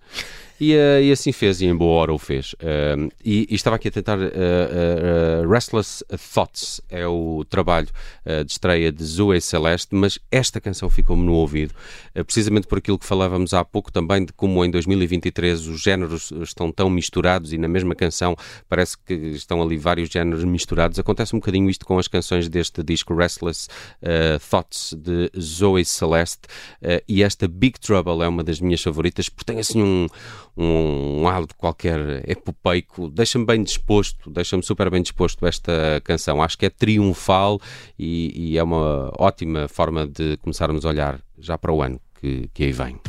E, 0.59 0.73
ah, 0.77 1.01
e 1.01 1.11
assim 1.11 1.31
fez, 1.31 1.59
e 1.59 1.65
em 1.65 1.75
boa 1.75 1.93
hora 2.01 2.13
o 2.13 2.17
fez. 2.17 2.55
Ah, 2.61 3.09
e, 3.23 3.47
e 3.49 3.55
estava 3.55 3.75
aqui 3.75 3.89
a 3.89 3.91
tentar. 3.91 4.17
ah, 4.19 5.47
Restless 5.47 6.03
Thoughts 6.33 6.81
é 6.89 7.05
o 7.07 7.45
trabalho 7.49 7.87
de 8.45 8.51
estreia 8.51 8.91
de 8.91 9.03
Zoe 9.03 9.39
Celeste, 9.41 9.93
mas 9.93 10.19
esta 10.31 10.59
canção 10.59 10.89
ficou-me 10.89 11.23
no 11.23 11.33
ouvido, 11.33 11.73
precisamente 12.25 12.67
por 12.67 12.77
aquilo 12.77 12.97
que 12.97 13.05
falávamos 13.05 13.53
há 13.53 13.63
pouco 13.63 13.91
também, 13.91 14.25
de 14.25 14.33
como 14.33 14.63
em 14.63 14.71
2023 14.71 15.67
os 15.67 15.81
géneros 15.81 16.31
estão 16.41 16.71
tão 16.71 16.89
misturados 16.89 17.53
e 17.53 17.57
na 17.57 17.67
mesma 17.67 17.93
canção 17.95 18.35
parece 18.67 18.97
que 18.97 19.13
estão 19.13 19.61
ali 19.61 19.77
vários 19.77 20.09
géneros 20.09 20.43
misturados. 20.43 20.97
Acontece 20.97 21.35
um 21.35 21.39
bocadinho 21.39 21.69
isto 21.69 21.85
com 21.85 21.97
as 21.97 22.07
canções 22.07 22.49
deste 22.49 22.81
disco 22.83 23.13
Restless 23.13 23.67
Thoughts 24.49 24.93
de 24.97 25.31
Zoe 25.39 25.85
Celeste 25.85 26.43
e 27.07 27.23
esta 27.23 27.47
Big 27.47 27.79
Trouble 27.79 28.23
é 28.23 28.27
uma 28.27 28.43
das 28.43 28.59
minhas 28.59 28.74
favoritas 28.81 29.29
porque 29.29 29.45
tem 29.45 29.59
assim 29.59 29.81
um, 29.81 30.07
um, 30.57 31.25
um 31.25 31.45
de 31.45 31.53
qualquer 31.55 32.29
epopeico, 32.29 33.09
deixa-me 33.09 33.45
bem 33.45 33.63
disposto, 33.63 34.29
deixa-me 34.29 34.63
super 34.63 34.89
bem 34.89 35.01
disposto 35.01 35.45
esta 35.45 36.01
canção. 36.03 36.41
Acho 36.41 36.57
que 36.57 36.65
é 36.65 36.69
triunfal 36.69 37.59
e, 37.97 38.51
e 38.51 38.57
é 38.57 38.63
uma 38.63 39.11
ótima 39.17 39.67
forma 39.67 40.07
de 40.07 40.37
começarmos 40.37 40.85
a 40.85 40.89
olhar 40.89 41.19
já 41.37 41.57
para 41.57 41.71
o 41.71 41.81
ano 41.81 41.99
que, 42.19 42.49
que 42.53 42.63
aí 42.63 42.71
vem. 42.71 42.99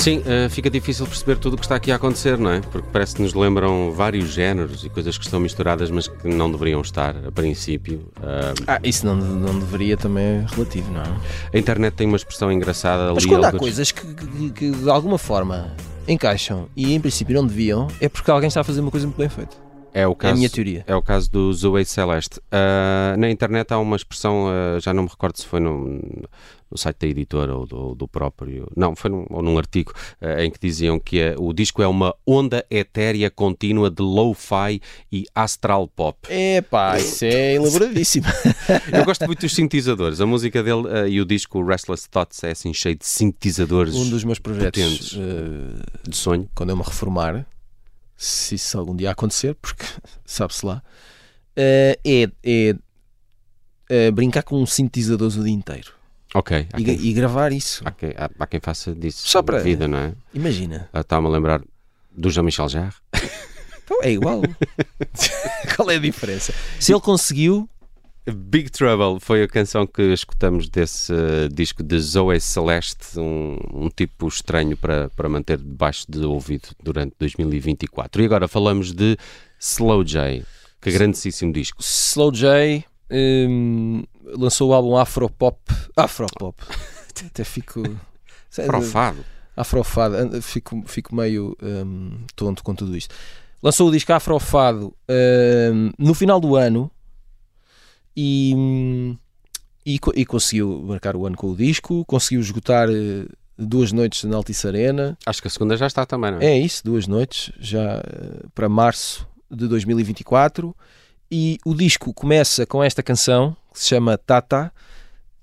Sim, 0.00 0.22
eh, 0.24 0.48
fica 0.48 0.70
difícil 0.70 1.06
perceber 1.06 1.36
tudo 1.36 1.54
o 1.54 1.56
que 1.58 1.64
está 1.64 1.74
aqui 1.74 1.92
a 1.92 1.96
acontecer, 1.96 2.38
não 2.38 2.50
é? 2.50 2.60
Porque 2.60 2.88
parece 2.90 3.14
que 3.16 3.20
nos 3.22 3.34
lembram 3.34 3.92
vários 3.92 4.30
géneros 4.30 4.82
e 4.82 4.88
coisas 4.88 5.18
que 5.18 5.24
estão 5.24 5.38
misturadas, 5.38 5.90
mas 5.90 6.08
que 6.08 6.26
não 6.26 6.50
deveriam 6.50 6.80
estar 6.80 7.14
a 7.26 7.30
princípio. 7.30 8.08
Ah, 8.22 8.54
Ah, 8.66 8.80
isso 8.82 9.04
não, 9.04 9.14
não 9.14 9.58
deveria 9.58 9.98
também 9.98 10.24
é 10.24 10.46
relativo, 10.50 10.90
não 10.90 11.02
é? 11.02 11.06
a 11.52 11.58
internet 11.58 11.92
tem 11.94 12.06
uma 12.06 12.16
expressão 12.16 12.50
engraçada 12.50 13.12
Mas 13.12 13.24
ali. 13.24 13.28
quando 13.28 13.44
há 13.44 13.52
coisas 13.52 13.92
que, 13.92 14.06
que- 14.14 14.50
que 14.50 14.70
de 14.70 14.88
alguma 14.88 15.18
forma 15.18 15.70
encaixam 16.08 16.66
e 16.74 16.94
em 16.94 17.00
princípio 17.00 17.34
não 17.34 17.46
deviam, 17.46 17.86
é 18.00 18.08
porque 18.08 18.30
alguém 18.30 18.48
está 18.48 18.62
a 18.62 18.64
fazer 18.64 18.80
uma 18.80 18.90
coisa 18.90 19.06
muito 19.06 19.18
bem 19.18 19.28
feita. 19.28 19.54
É 19.92 20.06
o 20.06 20.12
É 20.12 20.14
caso, 20.14 20.34
a 20.34 20.36
minha 20.36 20.50
teoria. 20.50 20.84
É 20.86 20.94
o 20.94 21.02
caso 21.02 21.30
do 21.30 21.52
Zoe 21.52 21.84
Celeste. 21.84 22.40
Ah, 22.50 23.14
na 23.18 23.30
internet 23.30 23.72
há 23.72 23.78
uma 23.78 23.96
expressão, 23.96 24.46
ah, 24.48 24.78
já 24.80 24.94
não 24.94 25.04
me 25.04 25.08
recordo 25.08 25.36
se 25.36 25.46
foi 25.46 25.60
no, 25.60 26.00
no 26.70 26.78
site 26.78 26.98
da 27.00 27.06
editora 27.08 27.54
ou 27.54 27.66
do, 27.66 27.94
do 27.94 28.08
próprio. 28.08 28.70
Não, 28.76 28.94
foi 28.94 29.10
num, 29.10 29.26
ou 29.28 29.42
num 29.42 29.58
artigo 29.58 29.92
ah, 30.20 30.42
em 30.44 30.50
que 30.50 30.58
diziam 30.60 30.98
que 31.00 31.20
ah, 31.20 31.34
o 31.38 31.52
disco 31.52 31.82
é 31.82 31.88
uma 31.88 32.14
onda 32.26 32.64
etérea 32.70 33.30
contínua 33.30 33.90
de 33.90 34.02
lo-fi 34.02 34.80
e 35.10 35.26
astral 35.34 35.88
pop. 35.88 36.18
É 36.28 36.60
pá, 36.60 36.98
isso 36.98 37.24
é 37.24 37.54
elaboradíssimo. 37.54 38.26
Eu 38.92 39.04
gosto 39.04 39.26
muito 39.26 39.40
dos 39.40 39.54
sintetizadores. 39.54 40.20
A 40.20 40.26
música 40.26 40.62
dele 40.62 40.84
ah, 40.88 41.08
e 41.08 41.20
o 41.20 41.24
disco 41.24 41.62
Restless 41.64 42.08
Thoughts 42.08 42.44
é 42.44 42.52
assim 42.52 42.72
cheio 42.72 42.96
de 42.96 43.06
sintetizadores 43.06 43.94
um 43.94 44.08
dos 44.08 44.24
meus 44.24 44.38
projetos 44.38 45.18
de 46.08 46.16
sonho. 46.16 46.48
quando 46.54 46.70
eu 46.70 46.76
me 46.76 46.82
reformar, 46.82 47.46
se 48.22 48.54
isso 48.56 48.78
algum 48.78 48.94
dia 48.94 49.10
acontecer, 49.10 49.54
porque 49.54 49.84
sabe-se 50.26 50.64
lá, 50.66 50.82
eh, 51.56 51.98
é, 52.04 52.28
é, 52.44 52.74
eh, 53.88 54.10
brincar 54.10 54.42
com 54.42 54.64
sintetizadores 54.66 55.36
o 55.36 55.42
dia 55.44 55.52
inteiro 55.52 55.92
Ok. 56.34 56.68
E, 56.78 56.84
quem, 56.84 56.94
e 57.00 57.12
gravar 57.12 57.50
isso. 57.50 57.82
há 57.84 57.90
quem- 57.90 58.14
há- 58.16 58.30
há 58.38 58.46
quem 58.46 58.60
faça 58.60 58.94
disso 58.94 59.26
Só 59.26 59.42
para- 59.42 59.58
vida, 59.60 59.88
não 59.88 59.98
é? 59.98 60.12
Imagina. 60.32 60.88
Ah, 60.92 61.00
Está-me 61.00 61.26
a 61.26 61.30
lembrar 61.30 61.60
do 62.16 62.30
Jean-Michel 62.30 62.68
Jarre. 62.68 62.94
Então 63.82 64.04
é 64.04 64.12
igual. 64.12 64.40
Qual 65.74 65.90
é 65.90 65.96
a 65.96 65.98
diferença? 65.98 66.54
Se 66.78 66.92
ele 66.92 67.00
conseguiu, 67.00 67.68
Big 68.26 68.70
Trouble 68.70 69.18
foi 69.18 69.42
a 69.42 69.48
canção 69.48 69.86
que 69.86 70.02
escutamos 70.02 70.68
desse 70.68 71.12
eh, 71.12 71.48
disco 71.50 71.82
de 71.82 71.98
Zoe 71.98 72.38
Celeste, 72.38 73.18
um, 73.18 73.56
um 73.72 73.88
tipo 73.88 74.28
estranho 74.28 74.76
para, 74.76 75.08
para 75.10 75.28
manter 75.28 75.56
debaixo 75.56 76.04
de 76.08 76.24
ouvido 76.24 76.68
durante 76.82 77.14
2024. 77.18 78.22
E 78.22 78.24
agora 78.26 78.46
falamos 78.46 78.92
de 78.92 79.16
Slow 79.58 80.04
J, 80.04 80.44
que 80.80 80.92
grandíssimo 80.92 81.52
disco. 81.52 81.80
Slow 81.82 82.30
J 82.32 82.84
hum, 83.10 84.04
lançou 84.36 84.70
o 84.70 84.74
álbum 84.74 84.96
Afropop. 84.96 85.58
Afropop. 85.96 86.62
Até 87.26 87.42
fico. 87.42 87.82
Afrofado, 89.56 90.16
ando- 90.16 90.42
fico, 90.42 90.82
fico 90.86 91.14
meio 91.14 91.56
hum, 91.62 92.18
tonto 92.36 92.62
com 92.62 92.74
tudo 92.74 92.96
isto. 92.96 93.14
Lançou 93.62 93.88
o 93.88 93.90
disco 93.92 94.12
Afrofado 94.12 94.94
hum, 95.72 95.90
no 95.98 96.14
final 96.14 96.38
do 96.38 96.54
ano 96.56 96.90
e, 98.16 99.16
e, 99.86 99.98
e 100.14 100.26
conseguiu 100.26 100.82
marcar 100.82 101.16
o 101.16 101.26
ano 101.26 101.36
com 101.36 101.48
o 101.50 101.56
disco, 101.56 102.04
conseguiu 102.04 102.40
esgotar 102.40 102.88
eh, 102.90 103.26
duas 103.58 103.92
noites 103.92 104.24
na 104.24 104.36
Altice 104.36 104.66
Arena. 104.66 105.16
Acho 105.26 105.40
que 105.42 105.48
a 105.48 105.50
segunda 105.50 105.76
já 105.76 105.86
está 105.86 106.04
também, 106.06 106.30
não 106.32 106.38
é? 106.40 106.46
É 106.46 106.58
isso, 106.58 106.82
duas 106.84 107.06
noites, 107.06 107.52
já 107.58 107.98
eh, 108.04 108.46
para 108.54 108.68
março 108.68 109.26
de 109.50 109.66
2024. 109.68 110.74
E 111.30 111.58
o 111.64 111.74
disco 111.74 112.12
começa 112.12 112.66
com 112.66 112.82
esta 112.82 113.02
canção 113.02 113.56
que 113.72 113.78
se 113.80 113.88
chama 113.88 114.18
Tata. 114.18 114.72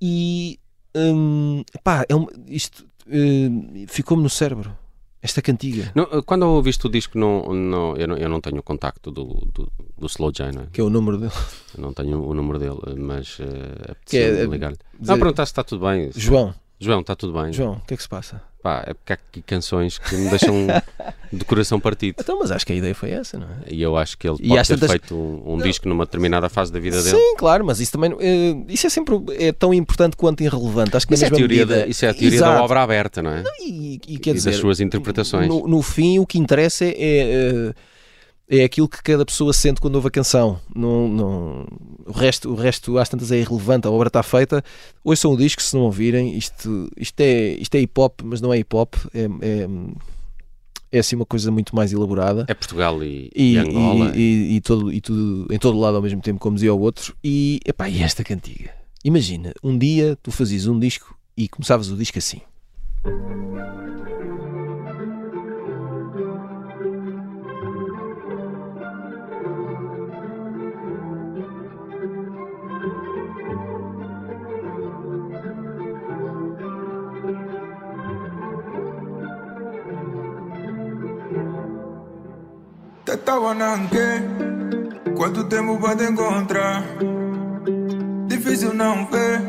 E 0.02 0.60
hum, 0.96 1.64
pá, 1.84 2.06
é 2.10 2.16
um- 2.16 2.28
isto 2.48 2.86
hum, 3.08 3.86
ficou-me 3.88 4.22
no 4.22 4.30
cérebro. 4.30 4.76
Esta 5.28 5.42
cantiga, 5.42 5.92
Não, 5.94 6.08
eh, 6.10 6.22
quando 6.26 6.44
eu 6.44 6.52
ouviste 6.52 6.88
o 6.88 6.90
disco, 6.90 7.18
não, 7.20 7.54
não, 7.54 7.98
eu, 7.98 8.08
não, 8.08 8.16
eu 8.16 8.30
não 8.30 8.40
tenho 8.40 8.60
o 8.60 8.63
contacto 8.63 9.12
do, 9.12 9.26
do, 9.54 9.70
do 9.98 10.08
Slow 10.08 10.32
J, 10.32 10.54
não 10.54 10.62
é? 10.62 10.68
que 10.72 10.80
é 10.80 10.84
o 10.86 10.90
número 10.90 11.18
dele. 11.18 11.34
Eu 11.78 11.82
não 11.82 11.92
tenho 11.92 12.24
o 12.24 12.34
número 12.34 12.58
dele, 12.58 12.96
mas 12.98 13.38
uh, 13.40 13.44
é, 13.44 13.92
apeteceu 13.92 14.38
eh, 14.38 14.46
ligar-lhe. 14.46 14.78
Não, 14.98 15.18
perguntar 15.18 15.46
se 15.46 15.52
está 15.52 15.66
tudo 15.66 15.86
bem. 15.86 16.12
João, 16.16 16.56
João, 16.80 17.02
está 17.02 17.16
tudo 17.16 17.34
bem. 17.42 17.52
João, 17.52 17.74
o 17.74 17.82
que 17.88 17.94
é 17.94 17.98
que 17.98 18.04
se 18.04 18.10
passa? 18.10 18.42
Pá, 18.62 18.84
é 18.86 18.94
porque 18.94 19.13
há 19.13 19.16
aqui 19.16 19.42
canções 19.42 19.98
que 19.98 20.16
me 20.16 20.30
deixam 20.30 20.68
de 21.34 21.44
coração 21.46 21.80
partido. 21.80 22.18
Então, 22.20 22.38
mas 22.40 22.52
acho 22.52 22.66
que 22.66 22.74
a 22.74 22.76
ideia 22.76 22.94
foi 22.94 23.12
essa, 23.12 23.38
não 23.40 23.48
é? 23.48 23.72
E 23.74 23.82
eu 23.82 23.96
acho 23.98 24.18
que 24.18 24.28
ele 24.28 24.38
E 24.42 24.48
pode 24.50 24.68
ter 24.68 24.74
tantas- 24.76 24.90
feito 24.92 25.16
um, 25.16 25.54
um 25.54 25.58
disco 25.58 25.88
numa 25.90 26.06
determinada 26.06 26.50
fase 26.50 26.72
da 26.72 26.80
vida 26.80 27.02
dele. 27.02 27.16
Sim, 27.18 27.36
claro, 27.38 27.66
mas 27.66 27.80
isso 27.80 27.92
também 27.94 28.16
eh, 28.20 28.56
isso 28.68 28.86
é 28.86 28.90
sempre 28.90 29.16
é 29.40 29.52
tão 29.52 29.74
importante 29.74 30.16
quanto 30.18 30.44
irrelevante. 30.44 30.96
Acho 30.98 31.08
que 31.08 31.13
Isso 31.13 31.24
é, 31.26 31.28
a 31.28 31.32
teoria 31.32 31.66
medida, 31.66 31.80
da, 31.82 31.88
isso 31.88 32.06
é 32.06 32.10
a 32.10 32.13
teoria 32.13 32.40
da 32.40 32.48
Exato. 32.48 32.63
obra 32.63 32.84
aberta, 32.84 33.22
não 33.24 33.32
é? 33.32 33.44
E, 33.62 34.00
e 34.08 34.16
e 34.16 34.20
dizer, 34.20 34.52
das 34.52 34.60
suas 34.60 34.80
interpretações. 34.80 35.48
No, 35.48 35.68
no 35.68 35.82
fim, 35.82 36.20
o 36.20 36.26
que 36.28 36.38
interessa 36.38 36.84
é, 36.86 36.94
é, 36.98 37.74
é 38.50 38.64
aquilo 38.64 38.88
que 38.88 39.04
cada 39.04 39.26
pessoa 39.26 39.52
sente 39.52 39.82
quando 39.82 39.96
ouve 39.96 40.08
a 40.08 40.12
canção. 40.12 40.60
Não, 40.74 41.08
não, 41.08 41.68
o, 42.06 42.12
resto, 42.12 42.50
o 42.52 42.56
resto, 42.56 42.98
às 42.98 43.10
tantas, 43.10 43.32
é 43.32 43.40
irrelevante. 43.40 43.88
A 43.88 43.92
obra 43.92 44.08
está 44.08 44.24
feita. 44.24 44.64
Ouçam 45.04 45.34
o 45.34 45.38
disco 45.38 45.62
se 45.62 45.76
não 45.76 45.84
ouvirem. 45.84 46.38
Isto, 46.38 46.90
isto, 46.98 47.20
é, 47.20 47.50
isto 47.56 47.76
é 47.76 47.80
hip 47.82 48.00
hop, 48.00 48.22
mas 48.24 48.40
não 48.40 48.54
é 48.54 48.60
hip 48.60 48.74
hop. 48.76 48.96
É, 49.14 49.26
é, 49.42 49.68
é 50.90 51.00
assim 51.00 51.18
uma 51.18 51.26
coisa 51.26 51.52
muito 51.52 51.76
mais 51.76 51.92
elaborada. 51.92 52.46
É 52.48 52.54
Portugal 52.54 53.04
e, 53.04 53.30
e 53.36 53.54
E, 53.54 53.58
Angola. 53.58 54.14
e, 54.16 54.20
e, 54.22 54.56
e 54.56 54.62
todo, 54.62 54.94
e 54.94 55.02
tudo 55.02 55.54
em 55.54 55.60
todo 55.60 55.78
lado 55.78 55.98
ao 55.98 56.02
mesmo 56.02 56.22
tempo, 56.22 56.40
como 56.40 56.56
dizia 56.56 56.74
o 56.74 56.80
outro. 56.80 57.14
E, 57.22 57.60
epá, 57.66 57.90
e 57.90 58.02
esta 58.02 58.24
cantiga? 58.24 58.72
Imagina, 59.04 59.54
um 59.62 59.78
dia 59.78 60.18
tu 60.24 60.32
fazias 60.32 60.68
um 60.68 60.80
disco 60.80 61.18
e 61.36 61.48
começavas 61.50 61.90
o 61.90 61.98
disco 61.98 62.18
assim. 62.18 62.42
Te 83.18 83.22
estaba 83.22 83.54
nanque, 83.56 83.98
quanto 85.16 85.46
tempo 85.46 85.80
para 85.80 85.96
te 85.96 86.04
encontrar? 86.04 86.84
Difícil 88.28 88.76
não 88.76 89.08
ver, 89.08 89.42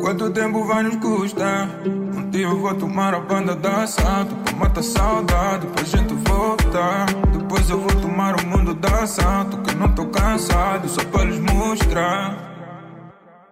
quanto 0.00 0.30
tempo 0.30 0.64
vai 0.64 0.82
nos 0.84 0.96
custar? 0.96 1.68
Um 1.84 2.30
dia 2.30 2.46
eu 2.46 2.58
vou 2.58 2.74
tomar 2.74 3.12
a 3.12 3.20
banda 3.20 3.54
da 3.54 3.82
assalto 3.82 4.34
Pra 4.36 4.56
matar 4.56 4.82
saudade, 4.82 5.66
pra 5.66 5.84
gente 5.84 6.14
voltar 6.14 7.04
Depois 7.36 7.68
eu 7.68 7.80
vou 7.80 8.00
tomar 8.00 8.40
o 8.40 8.46
mundo 8.46 8.72
da 8.72 9.02
assalto 9.02 9.58
Que 9.58 9.74
não 9.74 9.94
tô 9.94 10.06
cansado, 10.06 10.88
só 10.88 11.04
pra 11.04 11.24
lhes 11.24 11.38
mostrar 11.38 12.34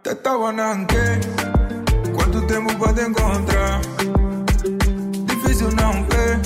Te 0.03 0.11
estaba 0.11 0.53
nanque, 0.53 0.97
quanto 2.15 2.47
tempo 2.47 2.75
para 2.79 2.95
te 2.95 3.03
encontrar? 3.03 3.81
Difícil 5.27 5.69
não 5.73 6.03
ver 6.05 6.41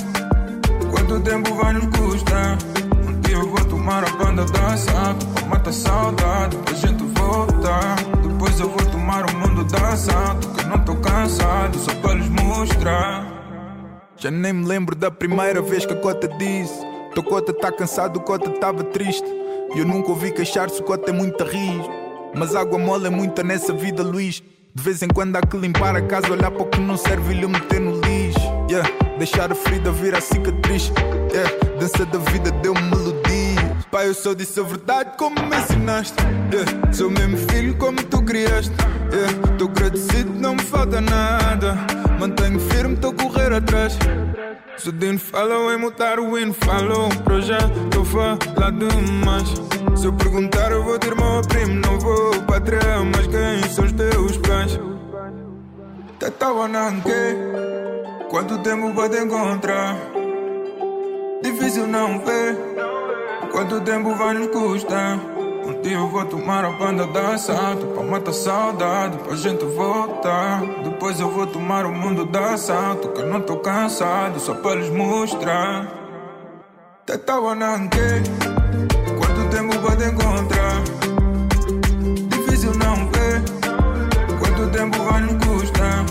Quanto 0.91 1.19
tempo 1.21 1.55
vai 1.55 1.71
nos 1.71 1.85
custar? 1.97 2.72
Tomar 3.73 4.03
a 4.03 4.11
banda 4.17 4.45
da 4.45 4.73
assalto 4.73 5.25
Pra 5.27 5.45
matar 5.47 5.73
saudade, 5.73 6.57
pra 6.57 6.73
gente 6.75 7.03
voltar 7.03 7.95
Depois 8.21 8.59
eu 8.59 8.69
vou 8.69 8.85
tomar 8.91 9.25
o 9.29 9.37
mundo 9.37 9.63
da 9.65 9.89
assalto 9.89 10.47
Que 10.49 10.61
eu 10.61 10.67
não 10.67 10.79
tô 10.79 10.95
cansado, 10.95 11.77
só 11.79 11.93
pra 11.95 12.13
lhes 12.13 12.29
mostrar. 12.29 13.33
Já 14.15 14.29
nem 14.29 14.53
me 14.53 14.65
lembro 14.65 14.95
da 14.95 15.09
primeira 15.09 15.61
vez 15.61 15.85
que 15.85 15.93
a 15.93 15.95
cota 15.95 16.27
disse 16.27 16.79
Teu 17.13 17.23
cota 17.23 17.51
tá 17.51 17.71
cansado, 17.71 18.17
o 18.17 18.21
cota 18.21 18.49
tava 18.51 18.83
triste. 18.83 19.27
E 19.75 19.79
eu 19.79 19.85
nunca 19.85 20.09
ouvi 20.09 20.31
queixar-se, 20.31 20.79
o 20.79 20.83
cota 20.83 21.09
é 21.09 21.13
muita 21.13 21.43
riz. 21.43 21.83
Mas 22.35 22.55
água 22.55 22.79
mole 22.79 23.07
é 23.07 23.09
muita 23.09 23.43
nessa 23.43 23.73
vida, 23.73 24.01
Luís. 24.03 24.41
De 24.75 24.81
vez 24.81 25.03
em 25.03 25.07
quando 25.07 25.35
há 25.35 25.41
que 25.41 25.55
limpar 25.55 25.95
a 25.95 26.01
casa 26.01 26.31
Olhar 26.31 26.49
para 26.49 26.63
o 26.63 26.65
que 26.65 26.79
não 26.79 26.97
serve 26.97 27.33
e 27.33 27.39
lhe 27.39 27.47
meter 27.47 27.79
no 27.79 27.99
lixo. 28.01 28.39
Yeah. 28.69 28.89
Deixar 29.19 29.51
a 29.51 29.55
ferida 29.55 29.91
virar 29.91 30.21
cicatriz. 30.21 30.91
Yeah. 31.31 31.51
Dança 31.79 32.05
da 32.05 32.17
vida 32.31 32.51
deu 32.51 32.73
melodia 32.73 33.62
Pai, 33.91 34.07
eu 34.07 34.13
só 34.13 34.33
disse 34.33 34.59
a 34.59 34.63
verdade 34.63 35.11
como 35.17 35.35
me 35.35 35.55
ensinaste. 35.55 36.15
Yeah. 36.51 36.93
Sou 36.93 37.09
mesmo 37.09 37.37
filho 37.49 37.75
como 37.77 38.03
tu 38.03 38.23
criaste. 38.23 38.73
Yeah. 39.11 39.57
Tô 39.57 39.65
agradecido, 39.65 40.31
não 40.39 40.55
me 40.55 40.63
falta 40.63 40.99
nada. 41.01 41.75
Mantenho 42.19 42.59
firme, 42.59 42.95
tô 42.97 43.09
a 43.09 43.13
correr 43.13 43.53
atrás. 43.53 43.97
Se 44.77 44.89
o 44.89 44.91
Dino 44.91 45.19
falou 45.19 45.71
em 45.71 45.77
mudar 45.77 46.19
o 46.19 46.37
hino, 46.37 46.53
falou. 46.53 47.09
Pro 47.23 47.41
já 47.41 47.59
tô 47.91 48.03
falar 48.03 48.71
demais. 48.71 49.53
Se 49.95 50.07
eu 50.07 50.13
perguntar 50.13 50.71
eu 50.71 50.83
vou 50.83 50.97
ter 50.97 51.15
meu 51.15 51.41
primo 51.47 51.75
Não 51.75 51.99
vou 51.99 52.41
patrão, 52.43 53.05
mas 53.05 53.27
quem 53.27 53.69
são 53.69 53.85
os 53.85 53.91
teus 53.91 54.37
pais? 54.37 54.79
Te 56.19 56.31
tava 56.31 56.67
nanque 56.67 57.11
Quanto 58.29 58.57
tempo 58.59 58.93
para 58.93 59.09
te 59.09 59.23
encontrar? 59.23 59.97
Difícil 61.43 61.87
não 61.87 62.19
ver 62.19 62.72
Quanto 63.53 63.79
tempo 63.81 64.15
vai 64.15 64.33
nos 64.33 64.47
custar? 64.47 65.19
Um 65.63 65.79
dia 65.83 65.97
eu 65.97 66.07
vou 66.07 66.25
tomar 66.25 66.65
a 66.65 66.71
banda 66.71 67.05
da 67.05 67.35
assalto 67.35 67.85
Pra 67.85 68.01
matar 68.01 68.33
saudade, 68.33 69.15
pra 69.19 69.35
gente 69.35 69.63
voltar 69.63 70.61
Depois 70.83 71.19
eu 71.19 71.29
vou 71.29 71.45
tomar 71.45 71.85
o 71.85 71.93
mundo 71.93 72.25
da 72.25 72.53
assalto 72.53 73.09
Que 73.09 73.21
eu 73.21 73.27
não 73.27 73.39
tô 73.41 73.57
cansado, 73.57 74.39
só 74.39 74.55
pra 74.55 74.73
lhes 74.73 74.89
mostrar 74.89 75.87
Teta 77.05 77.39
Wananke 77.39 77.99
Quanto 79.19 79.55
tempo 79.55 79.79
pode 79.87 80.03
encontrar? 80.03 80.81
Difícil 82.29 82.73
não 82.73 83.05
ver 83.11 83.43
Quanto 84.39 84.71
tempo 84.75 84.97
vai 85.03 85.21
nos 85.21 85.45
custar? 85.45 86.05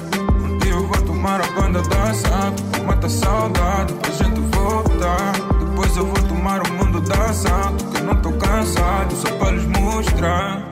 Um 0.44 0.59
dia 0.59 0.74
eu 0.74 0.87
vou 0.87 1.02
tomar 1.02 1.40
a 1.40 1.61
banda 1.61 1.83
da 1.83 2.02
assalto 2.05 2.72
Pra 2.83 2.97
matar 2.97 3.11
saudade, 3.11 3.92
pra 3.95 4.11
gente 4.11 4.40
voltar 4.40 5.33
Depois 5.61 5.97
eu 5.97 6.05
vou 6.05 6.29
tomar 6.29 6.61
o 6.66 6.73
mundo 6.73 7.01
da 7.01 7.27
assalto 7.27 7.85
Que 7.87 7.99
eu 7.99 8.05
não 8.05 8.16
tô 8.16 8.33
cansado, 8.33 9.14
só 9.14 9.31
pra 9.38 9.53
lhes 9.53 9.64
mostrar 9.66 10.72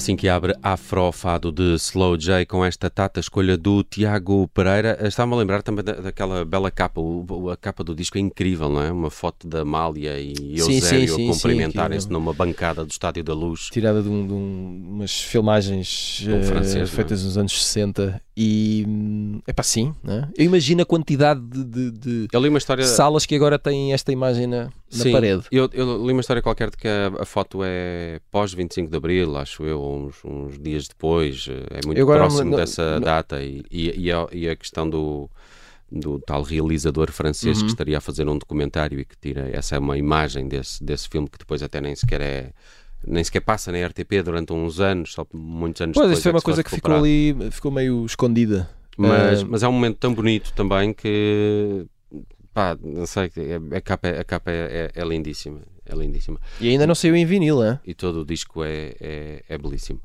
assim 0.00 0.16
que 0.16 0.28
abre 0.30 0.54
Afrofado 0.62 1.52
de 1.52 1.74
Slow 1.74 2.16
J 2.16 2.46
com 2.46 2.64
esta 2.64 2.88
tata 2.88 3.20
escolha 3.20 3.54
do 3.56 3.84
Tiago 3.84 4.48
Pereira. 4.48 4.98
Estava-me 5.06 5.34
a 5.34 5.36
lembrar 5.36 5.62
também 5.62 5.84
da- 5.84 5.92
daquela 6.00 6.42
bela 6.42 6.70
capa, 6.70 6.98
o- 7.02 7.50
a 7.50 7.56
capa 7.56 7.84
do 7.84 7.94
disco 7.94 8.16
é 8.16 8.20
incrível, 8.20 8.70
não 8.70 8.82
é? 8.82 8.90
Uma 8.90 9.10
foto 9.10 9.46
da 9.46 9.60
Amália 9.60 10.18
e 10.18 10.58
Eusébio 10.58 11.14
a 11.28 11.32
cumprimentarem-se 11.34 12.10
numa 12.10 12.32
bancada 12.32 12.82
do 12.82 12.90
Estádio 12.90 13.22
da 13.22 13.34
Luz. 13.34 13.68
tirada 13.70 14.02
de, 14.02 14.08
um- 14.08 14.26
de 14.26 14.32
um- 14.32 14.86
umas 14.94 15.20
filmagens 15.20 16.24
Um 16.26 16.36
eh, 16.38 16.42
francês, 16.44 16.88
é? 16.90 16.92
feitas 16.94 17.22
nos 17.22 17.36
anos 17.36 17.62
60 17.66 18.22
e 18.42 18.86
é 19.46 19.52
para 19.52 19.62
sim, 19.62 19.94
né? 20.02 20.28
eu 20.36 20.46
imagino 20.46 20.80
a 20.80 20.86
quantidade 20.86 21.40
de, 21.42 21.62
de- 21.64 21.90
de 21.90 22.28
Eu 22.32 22.40
li 22.40 22.48
uma 22.48 22.56
história. 22.56 22.84
salas 22.86 23.26
que 23.26 23.34
agora 23.34 23.58
têm 23.58 23.92
esta 23.92 24.10
imagem 24.10 24.46
na, 24.46 24.64
na 24.64 24.70
Sim, 24.88 25.12
parede. 25.12 25.42
Eu, 25.52 25.68
eu 25.74 26.06
li 26.06 26.12
uma 26.12 26.20
história 26.22 26.40
qualquer 26.40 26.70
de 26.70 26.76
que 26.78 26.88
a, 26.88 27.12
a 27.20 27.24
foto 27.26 27.60
é 27.62 28.18
pós 28.30 28.54
25 28.54 28.90
de 28.90 28.96
Abril, 28.96 29.36
acho 29.36 29.62
eu, 29.64 29.82
uns, 29.82 30.16
uns 30.24 30.58
dias 30.58 30.88
depois. 30.88 31.46
É 31.70 31.86
muito 31.86 32.04
próximo 32.06 32.50
não- 32.50 32.56
dessa 32.56 32.94
não- 32.94 33.00
data. 33.02 33.42
E, 33.42 33.62
e, 33.70 34.06
e 34.06 34.12
a, 34.12 34.26
e 34.32 34.48
a 34.48 34.56
questão 34.56 34.88
do, 34.88 35.28
do 35.92 36.18
tal 36.20 36.42
realizador 36.42 37.12
francês 37.12 37.58
Uhum. 37.58 37.64
que 37.64 37.70
estaria 37.70 37.98
a 37.98 38.00
fazer 38.00 38.26
um 38.26 38.38
documentário 38.38 38.98
e 38.98 39.04
que 39.04 39.16
tira. 39.20 39.50
Essa 39.52 39.76
é 39.76 39.78
uma 39.78 39.98
imagem 39.98 40.48
desse, 40.48 40.82
desse 40.82 41.08
filme 41.10 41.28
que 41.28 41.38
depois 41.38 41.62
até 41.62 41.78
nem 41.80 41.94
sequer 41.94 42.20
é. 42.22 42.50
Nem 43.06 43.24
sequer 43.24 43.40
passa 43.40 43.72
na 43.72 43.86
RTP 43.86 44.22
durante 44.24 44.52
uns 44.52 44.78
anos, 44.80 45.12
só 45.14 45.26
muitos 45.32 45.80
anos 45.82 45.94
Pois, 45.94 46.08
depois. 46.08 46.18
isto 46.18 46.22
foi 46.22 46.30
é 46.30 46.34
uma 46.34 46.42
coisa 46.42 46.62
que 46.64 46.70
ficou 46.70 46.94
ali, 46.94 47.34
ficou 47.50 47.70
meio 47.70 48.04
escondida. 48.04 48.68
Mas, 48.96 49.40
Eh, 49.40 49.44
mas 49.48 49.62
é 49.62 49.68
um 49.68 49.72
momento 49.72 49.96
tão 49.96 50.12
bonito 50.14 50.52
também 50.52 50.92
que. 50.92 51.86
Pá, 52.52 52.76
não 52.82 53.06
sei, 53.06 53.30
a 53.72 53.76
a 53.76 53.80
capa, 53.80 54.08
a 54.08 54.24
capa 54.24 54.50
é, 54.50 54.90
é, 54.94 55.00
é 55.00 55.04
lindíssima. 55.04 55.60
É 55.86 55.94
lindíssima. 55.94 56.38
E 56.60 56.68
ainda 56.68 56.86
não 56.86 56.94
saiu 56.94 57.16
em 57.16 57.24
vinil, 57.24 57.62
é? 57.62 57.80
e 57.86 57.94
todo 57.94 58.20
o 58.20 58.24
disco 58.24 58.62
é, 58.62 58.94
é, 59.00 59.42
é 59.48 59.58
belíssimo. 59.58 60.00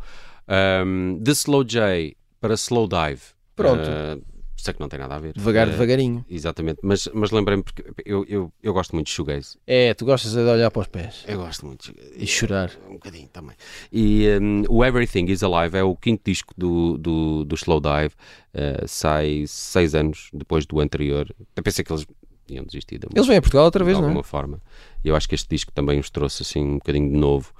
Um, 0.86 1.20
de 1.22 1.32
Slow 1.32 1.64
J 1.64 2.16
para 2.40 2.54
Slow 2.54 2.88
Dive. 2.88 3.22
Pronto. 3.56 3.82
Uh, 3.90 4.22
sei 4.56 4.74
que 4.74 4.80
não 4.80 4.88
tem 4.90 5.00
nada 5.00 5.16
a 5.16 5.20
ver. 5.20 5.34
Devagar, 5.34 5.68
Uh, 5.68 5.72
devagarinho. 5.72 6.26
Exatamente, 6.30 6.80
mas, 6.82 7.08
mas 7.14 7.32
lembrei-me 7.32 7.64
porque 7.64 7.84
eu, 8.06 8.26
eu, 8.28 8.54
eu 8.64 8.74
gosto 8.74 8.94
muito 8.96 9.08
de 9.08 9.14
shoegaze. 9.14 9.58
É, 9.68 9.94
tu 9.94 10.06
gostas 10.06 10.32
de 10.34 10.40
olhar 10.40 10.72
para 10.72 10.82
os 10.82 10.88
pés 10.88 11.24
Eu 11.28 11.38
gosto 11.40 11.66
muito 11.66 11.94
de 11.94 12.24
e 12.24 12.26
chorar. 12.28 12.72
Um 12.90 12.94
bocadinho 12.94 13.28
também. 13.28 13.56
E 13.92 14.28
um, 14.42 14.64
o 14.70 14.84
Everything 14.84 15.26
is 15.26 15.44
Alive 15.44 15.78
é 15.78 15.84
o 15.84 15.96
quinto 15.96 16.24
disco 16.26 16.54
do, 16.58 16.98
do, 16.98 17.46
do 17.46 17.56
Slow 17.56 17.80
Dive. 17.80 18.14
Uh, 18.54 18.88
sai 18.88 19.44
seis 19.48 19.94
anos 19.94 20.30
depois 20.34 20.66
do 20.66 20.80
anterior. 20.80 21.30
Eu 21.56 21.64
pensei 21.64 21.84
que 21.84 21.92
eles 21.92 22.06
iam 22.48 22.64
desistir 22.66 23.00
da 23.00 23.08
Eles 23.14 23.28
vêm 23.28 23.38
a 23.38 23.42
Portugal 23.42 23.66
outra 23.66 23.84
vez, 23.84 23.98
de 23.98 24.02
não 24.02 24.10
alguma 24.10 24.22
é? 24.22 24.24
forma. 24.24 24.62
E 25.04 25.08
eu 25.10 25.16
acho 25.16 25.28
que 25.28 25.36
este 25.36 25.50
disco 25.50 25.72
também 25.72 26.00
os 26.00 26.10
trouxe 26.10 26.44
assim 26.44 26.64
um 26.64 26.74
bocadinho 26.76 27.10
de 27.12 27.18
novo 27.18 27.52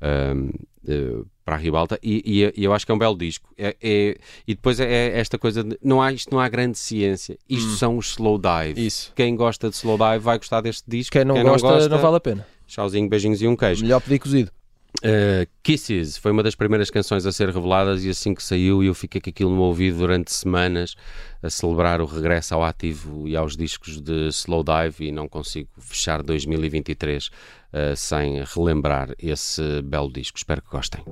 ahm, 0.00 0.50
eh, 0.86 1.22
para 1.44 1.56
a 1.56 1.58
ribalta 1.58 1.98
e, 2.02 2.52
e- 2.56 2.64
eu 2.64 2.72
acho 2.72 2.86
que 2.86 2.92
é 2.92 2.94
um 2.94 2.98
belo 2.98 3.16
disco. 3.16 3.48
É, 3.58 3.76
é- 3.82 4.16
e 4.46 4.54
depois 4.54 4.80
é, 4.80 4.84
é 4.90 5.18
esta 5.18 5.38
coisa 5.38 5.62
de 5.62 5.78
não 5.82 6.00
há, 6.00 6.12
isto 6.12 6.32
não 6.32 6.40
há 6.40 6.48
grande 6.48 6.78
ciência. 6.78 7.36
Isto 7.48 7.70
são 7.72 7.98
os 7.98 8.10
slow 8.12 8.38
dive. 8.38 8.80
Hum. 8.80 8.86
Isso. 8.86 9.12
Quem 9.14 9.36
gosta 9.36 9.68
de 9.68 9.76
slow 9.76 9.98
dive 9.98 10.18
vai 10.20 10.38
gostar 10.38 10.60
deste 10.62 10.84
disco. 10.88 11.12
Quem 11.12 11.24
não, 11.24 11.34
gosta, 11.42 11.88
não 11.88 11.98
vale 11.98 12.16
a 12.16 12.20
pena. 12.20 12.46
Tchauzinho, 12.66 13.08
beijinhos 13.08 13.42
e 13.42 13.46
um 13.46 13.54
queijo. 13.56 13.82
Melhor 13.82 14.00
pedir 14.00 14.18
cozido. 14.18 14.50
Uh, 15.02 15.46
Kisses 15.62 16.16
foi 16.16 16.30
uma 16.30 16.42
das 16.42 16.54
primeiras 16.54 16.88
canções 16.88 17.26
a 17.26 17.32
ser 17.32 17.48
reveladas 17.48 18.04
e 18.04 18.10
assim 18.10 18.34
que 18.34 18.42
saiu 18.42 18.82
eu 18.82 18.94
fiquei 18.94 19.20
com 19.20 19.28
aquilo 19.28 19.50
no 19.50 19.62
ouvido 19.62 19.98
durante 19.98 20.32
semanas 20.32 20.94
a 21.42 21.50
celebrar 21.50 22.00
o 22.00 22.06
regresso 22.06 22.54
ao 22.54 22.62
ativo 22.62 23.28
e 23.28 23.36
aos 23.36 23.56
discos 23.56 24.00
de 24.00 24.28
Slow 24.28 24.62
Dive 24.62 25.08
e 25.08 25.12
não 25.12 25.28
consigo 25.28 25.68
fechar 25.78 26.22
2023 26.22 27.26
uh, 27.26 27.30
sem 27.96 28.42
relembrar 28.44 29.14
esse 29.18 29.82
belo 29.82 30.10
disco. 30.10 30.38
Espero 30.38 30.62
que 30.62 30.70
gostem. 30.70 31.04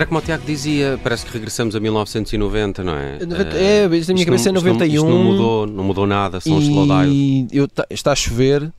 Era 0.00 0.06
como 0.06 0.18
o 0.18 0.22
Tiago 0.22 0.42
dizia, 0.46 0.98
parece 1.02 1.26
que 1.26 1.32
regressamos 1.34 1.76
a 1.76 1.80
1990, 1.80 2.82
não 2.82 2.96
é? 2.96 3.18
Eh, 3.18 3.84
é, 3.84 3.96
isto 3.98 4.08
na 4.08 4.14
minha 4.14 4.24
cabeça 4.24 4.48
é 4.48 4.52
não- 4.52 4.56
isto 4.58 4.66
não- 4.66 4.72
91. 4.72 4.94
Isto 4.94 5.08
não 5.10 5.22
mudou, 5.24 5.66
não 5.66 5.84
mudou 5.84 6.06
nada, 6.06 6.40
são 6.40 6.56
os 6.56 6.64
slow 6.64 6.86
dive. 6.86 7.12
E 7.12 7.48
eu, 7.52 7.68
tá- 7.68 7.86
está 7.90 8.12
a 8.12 8.16
chover 8.16 8.72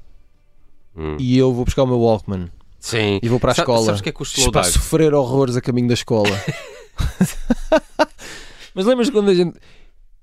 Hum. 0.97 1.17
e 1.19 1.37
eu 1.37 1.53
vou 1.53 1.63
buscar 1.63 1.83
o 1.83 1.85
meu 1.85 1.99
Walkman 1.99 2.49
Sim. 2.79 3.19
e 3.21 3.29
vou 3.29 3.39
para 3.39 3.51
a 3.51 3.53
Sa- 3.53 3.61
escola. 3.61 3.85
Sabes 3.85 4.01
que 4.01 4.09
é 4.09 4.11
que 4.11 4.19
os 4.19 4.35
slow 4.35 4.51
para 4.51 4.63
sofrer 4.63 5.13
horrores 5.13 5.55
a 5.55 5.61
caminho 5.61 5.89
da 5.89 5.93
escola. 5.93 6.27
Mas 8.73 8.87
lembras 8.87 9.11
quando 9.11 9.29
a 9.29 9.35
gente. 9.35 9.59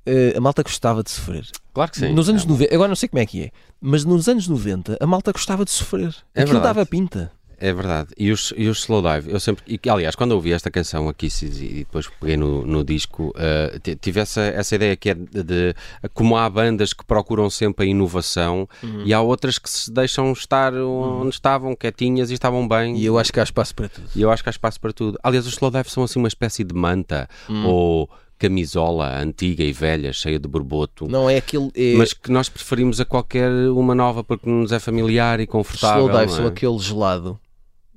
eh, 0.05 0.34
a 0.36 0.40
malta 0.40 0.64
gostava 0.64 1.05
de 1.05 1.12
sofrer. 1.12 1.46
Claro 1.72 1.92
que 1.92 1.99
sim. 2.01 2.12
nos 2.12 2.28
anos 2.28 2.42
É 2.44 2.49
90, 2.49 2.74
agora 2.74 2.88
não 2.88 2.96
sei 2.96 3.09
como 3.09 3.22
é 3.22 3.26
que 3.26 3.42
é, 3.44 3.51
mas 3.80 4.05
nos 4.05 4.28
anos 4.28 4.49
90 4.49 4.96
a 5.01 5.07
malta 5.07 5.30
gostava 5.30 5.64
de 5.64 5.70
sofrer. 5.70 6.12
É 6.34 6.42
Aquilo 6.42 6.55
verdade. 6.59 6.74
dava 6.74 6.84
pinta. 6.86 7.30
É 7.61 7.73
verdade. 7.73 8.09
E 8.17 8.31
os, 8.31 8.53
e 8.57 8.69
os 8.69 8.79
slow 8.81 9.03
dive, 9.03 9.33
eu 9.33 9.41
sempre. 9.41 9.65
E, 9.67 9.81
aliás, 9.91 10.15
quando 10.15 10.31
eu 10.31 10.37
ouvi 10.37 10.53
esta 10.53 10.71
canção 10.71 11.09
aqui 11.09 11.29
e 11.43 11.79
depois 11.81 12.07
peguei 12.21 12.37
no, 12.37 12.65
no 12.65 12.85
disco, 12.85 13.35
ti- 13.83 13.97
tive 13.97 14.21
essa, 14.21 14.41
essa 14.43 14.75
ideia 14.77 14.95
que 14.97 15.11
é 15.11 15.15
de, 15.15 15.43
de- 15.43 15.75
Como 16.15 16.37
há 16.37 16.49
bandas 16.49 16.93
que 16.93 17.05
procuram 17.05 17.51
sempre 17.51 17.87
a 17.87 17.89
inovação 17.89 18.69
Uhum. 18.83 19.03
e 19.05 19.13
há 19.13 19.21
outras 19.21 19.59
que 19.59 19.69
se 19.69 19.91
deixam 19.91 20.31
estar 20.33 20.73
onde 20.75 21.35
estavam, 21.35 21.75
quietinhas 21.75 22.31
e 22.31 22.35
estavam 22.35 22.67
bem. 22.69 22.97
E 22.97 23.05
eu 23.05 23.19
acho 23.19 23.33
que 23.33 23.41
há 23.41 23.43
espaço 23.43 23.75
para 23.75 23.89
tudo. 23.89 24.09
E 24.15 24.23
eu 24.23 24.31
acho 24.31 24.43
que 24.43 24.49
há 24.49 24.51
espaço 24.51 24.81
para 24.81 24.93
tudo. 24.93 25.19
Aliás, 25.23 25.47
os 25.47 25.55
slow 25.55 25.71
dive 25.71 25.91
são 25.91 26.03
assim 26.05 26.19
uma 26.19 26.29
espécie 26.29 26.63
de 26.65 26.75
manta 26.75 27.29
Hum. 27.51 27.67
ou 27.67 28.11
camisola 28.39 29.19
antiga 29.21 29.63
e 29.65 29.73
velha, 29.73 30.13
cheia 30.13 30.39
de 30.39 30.47
borboto. 30.49 31.09
Não 31.09 31.29
é 31.29 31.37
aquele. 31.39 31.71
É, 31.75 31.95
Mas 31.97 32.13
que 32.13 32.31
nós 32.31 32.49
preferimos 32.49 33.01
a 33.01 33.05
qualquer 33.05 33.51
uma 33.71 33.95
nova 33.95 34.23
porque 34.25 34.49
nos 34.49 34.71
é 34.73 34.79
familiar 34.79 35.41
e 35.41 35.43
os 35.43 35.49
confortável. 35.49 36.07
slow 36.07 36.21
dive 36.21 36.33
é? 36.33 36.37
são 36.37 36.47
aquele 36.47 36.79
gelado 36.79 37.39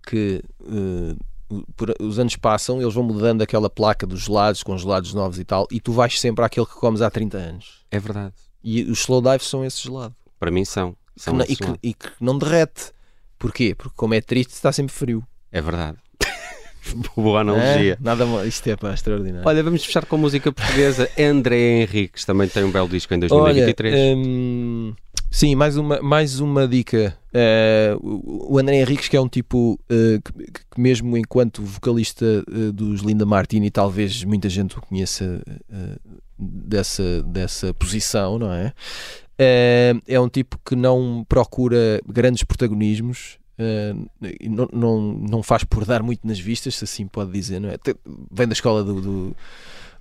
que 0.05 0.41
eh, 0.65 1.15
por- 1.75 1.93
os 1.99 2.17
anos 2.19 2.35
passam, 2.35 2.81
eles 2.81 2.93
vão 2.93 3.03
mudando 3.03 3.41
aquela 3.41 3.69
placa 3.69 4.05
dos 4.07 4.21
gelados, 4.21 4.63
com 4.63 4.77
gelados 4.77 5.13
novos 5.13 5.37
e 5.39 5.43
tal, 5.45 5.67
e 5.71 5.79
tu 5.79 5.91
vais 5.91 6.19
sempre 6.19 6.43
àquele 6.45 6.65
que 6.65 6.75
comes 6.75 7.01
há 7.01 7.09
30 7.09 7.37
anos. 7.37 7.81
É 7.91 7.99
verdade. 7.99 8.33
E 8.63 8.83
os 8.83 8.99
slow 9.01 9.21
dives 9.21 9.47
são 9.47 9.65
esse 9.65 9.81
gelado. 9.83 10.15
Para 10.39 10.51
mim 10.51 10.63
são. 10.65 10.95
Que 11.15 11.21
são 11.23 11.33
não- 11.33 11.43
esse 11.43 11.53
e, 11.53 11.55
que, 11.57 11.73
e 11.83 11.93
que 11.93 12.09
não 12.19 12.37
derrete. 12.37 12.91
Porquê? 13.37 13.73
Porque 13.75 13.93
como 13.95 14.13
é 14.13 14.21
triste, 14.21 14.51
está 14.51 14.71
sempre 14.71 14.93
frio. 14.93 15.23
É 15.51 15.59
verdade. 15.61 15.97
Boa 17.15 17.41
analogia. 17.41 17.93
É? 17.93 17.97
Nada 17.99 18.25
mal. 18.25 18.45
Isto 18.45 18.67
é 18.69 18.75
pá, 18.75 18.93
extraordinário. 18.93 19.47
Olha, 19.47 19.63
vamos 19.63 19.83
fechar 19.85 20.05
com 20.05 20.17
música 20.17 20.51
portuguesa. 20.51 21.09
André 21.19 21.81
Henriques 21.83 22.25
também 22.25 22.47
tem 22.47 22.63
um 22.63 22.71
belo 22.71 22.87
disco 22.89 23.13
em 23.13 23.17
Olha, 23.17 23.27
2023. 23.65 24.17
hum, 24.17 24.93
sim, 25.31 25.55
mais 25.55 25.77
uma, 25.77 26.01
mais 26.01 26.39
uma 26.39 26.67
dica. 26.67 27.17
Eh, 27.33 27.95
o 28.01 28.59
André 28.59 28.81
Henriques, 28.81 29.07
que 29.07 29.15
é 29.15 29.21
um 29.21 29.29
tipo 29.29 29.79
eh, 29.89 30.19
que, 30.23 30.51
que 30.69 30.79
mesmo 30.79 31.17
enquanto 31.17 31.63
vocalista 31.63 32.25
eh, 32.25 32.71
dos 32.73 33.01
Linda 33.01 33.25
Martini, 33.25 33.71
talvez 33.71 34.23
muita 34.25 34.49
gente 34.49 34.77
o 34.77 34.81
conheça 34.81 35.41
dessa, 36.37 37.23
dessa 37.23 37.73
posição, 37.73 38.37
não 38.37 38.51
é? 38.51 38.73
É 40.07 40.19
um 40.19 40.29
tipo 40.29 40.59
que 40.63 40.75
não 40.75 41.25
procura 41.27 41.99
grandes 42.05 42.43
protagonismos. 42.43 43.39
e 44.39 44.49
não, 44.49 44.67
não, 44.71 45.01
não 45.01 45.43
faz 45.43 45.63
por 45.63 45.85
dar 45.85 46.03
muito 46.03 46.27
nas 46.27 46.39
vistas, 46.39 46.75
se 46.75 46.83
assim 46.83 47.07
pode 47.07 47.31
dizer, 47.31 47.59
não 47.59 47.69
é? 47.69 47.77
Vem 48.31 48.47
da 48.47 48.53
escola 48.53 48.83
do, 48.83 49.01
do, 49.01 49.35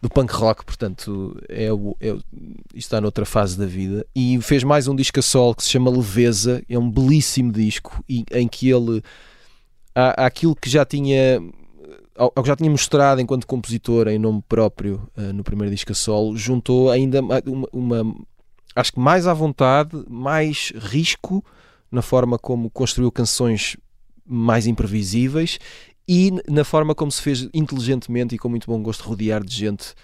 do 0.03 0.09
punk 0.09 0.33
rock, 0.33 0.65
portanto, 0.65 1.37
é, 1.49 1.71
o- 1.73 1.97
é, 2.01 2.13
o- 2.13 2.21
está 2.75 3.01
noutra 3.01 3.25
fase 3.27 3.59
da 3.59 3.67
vida. 3.67 4.07
E 4.15 4.41
fez 4.41 4.65
mais 4.65 4.89
um 4.89 4.97
disco 4.97 5.19
a 5.19 5.23
sol 5.23 5.55
que 5.55 5.63
se 5.63 5.69
chama 5.71 5.91
Leveza, 5.91 6.63
é 6.69 6.79
um 6.79 6.91
belíssimo 6.91 7.53
disco 7.53 8.03
e, 8.09 8.25
em 8.33 8.49
que 8.49 8.71
ele 8.71 9.03
há, 9.95 10.23
há 10.23 10.27
aquilo 10.27 10.57
que 10.57 10.71
já 10.71 10.85
tinha 10.85 11.41
ao, 12.17 12.31
que 12.31 12.47
já 12.47 12.57
tinha 12.57 12.71
mostrado 12.71 13.21
enquanto 13.21 13.47
compositor 13.47 14.09
em 14.09 14.19
nome 14.19 14.43
próprio 14.49 15.09
eh, 15.17 15.33
no 15.33 15.43
primeiro 15.45 15.75
disco 15.75 15.93
a 15.93 15.95
solo, 15.95 16.37
juntou 16.37 16.91
ainda 16.91 17.21
ma- 17.23 17.43
uma, 17.47 17.69
uma- 17.73 18.15
acho 18.77 18.93
que 18.93 19.01
mais 19.01 19.27
à 19.27 19.35
vontade, 19.35 19.91
mais 20.09 20.73
risco 20.77 21.45
na 21.91 22.03
forma 22.03 22.39
como 22.39 22.71
construiu 22.71 23.11
canções 23.13 23.77
mais 24.27 24.67
imprevisíveis 24.67 25.59
e 26.13 26.33
na 26.49 26.65
forma 26.65 26.93
como 26.93 27.13
se 27.13 27.23
fez 27.23 27.49
inteligentemente 27.55 28.35
e 28.35 28.39
com 28.39 28.49
muito 28.49 28.67
bom 28.67 28.83
gosto 28.83 29.05
rodear 29.05 29.45
de 29.45 29.55
gente 29.55 29.95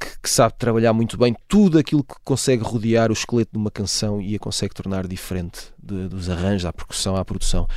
que, 0.00 0.18
que 0.22 0.30
sabe 0.30 0.54
trabalhar 0.56 0.94
muito 0.94 1.18
bem 1.18 1.36
tudo 1.46 1.78
aquilo 1.78 2.02
que 2.02 2.14
consegue 2.24 2.62
rodear 2.62 3.10
o 3.10 3.12
esqueleto 3.12 3.50
de 3.52 3.58
uma 3.58 3.70
canção 3.70 4.18
e 4.18 4.34
a 4.34 4.38
consegue 4.38 4.74
tornar 4.74 5.06
diferente 5.06 5.60
de- 5.78 6.08
dos 6.08 6.30
arranjos, 6.30 6.64
à 6.64 6.72
percussão, 6.72 7.16
à 7.16 7.22
produção. 7.22 7.68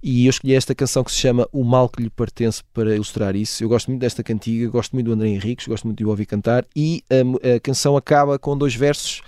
E 0.00 0.26
eu 0.26 0.30
escolhi 0.30 0.54
esta 0.54 0.76
canção 0.76 1.02
que 1.02 1.10
se 1.10 1.18
chama 1.18 1.48
O 1.50 1.64
Mal 1.64 1.88
que 1.88 2.00
lhe 2.04 2.08
pertence 2.08 2.62
para 2.72 2.94
ilustrar 2.94 3.34
isso. 3.34 3.64
Eu 3.64 3.68
gosto 3.68 3.88
muito 3.88 4.00
desta 4.00 4.22
cantiga, 4.22 4.68
gosto 4.70 4.92
muito 4.92 5.06
do 5.06 5.12
André 5.12 5.30
Henriques, 5.30 5.66
gosto 5.66 5.88
muito 5.88 5.98
de 5.98 6.04
o 6.04 6.08
ouvir 6.08 6.26
cantar 6.26 6.64
e 6.76 7.02
a, 7.10 7.24
mu- 7.24 7.40
a 7.42 7.58
canção 7.58 7.96
acaba 7.96 8.38
com 8.38 8.56
dois 8.56 8.76
versos 8.76 9.22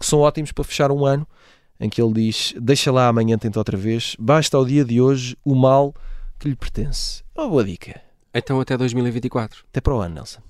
que 0.00 0.06
são 0.06 0.20
ótimos 0.20 0.50
para 0.50 0.64
fechar 0.64 0.90
um 0.90 1.04
ano, 1.04 1.28
em 1.78 1.90
que 1.90 2.00
ele 2.00 2.14
diz: 2.14 2.54
Deixa 2.58 2.90
lá 2.90 3.06
amanhã, 3.08 3.36
tenta 3.36 3.58
outra 3.60 3.76
vez, 3.76 4.16
basta 4.18 4.56
ao 4.56 4.64
dia 4.64 4.82
de 4.82 4.98
hoje 4.98 5.36
o 5.44 5.54
mal 5.54 5.94
que 6.38 6.48
lhe 6.48 6.56
pertence. 6.56 7.22
É 7.34 7.40
Uma 7.40 7.48
boa 7.48 7.64
dica. 7.64 8.00
Então 8.32 8.60
até 8.60 8.76
2024. 8.76 9.64
Até 9.70 9.80
para 9.80 9.94
o 9.94 10.00
ano, 10.00 10.16
Nelson. 10.16 10.40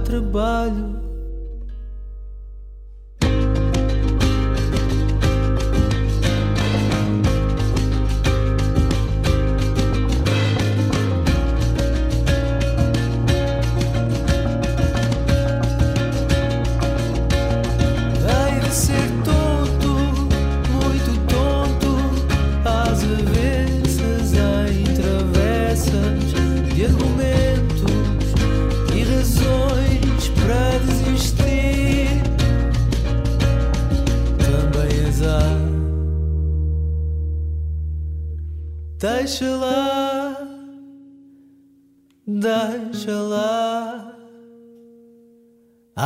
Trabalho. 0.00 1.09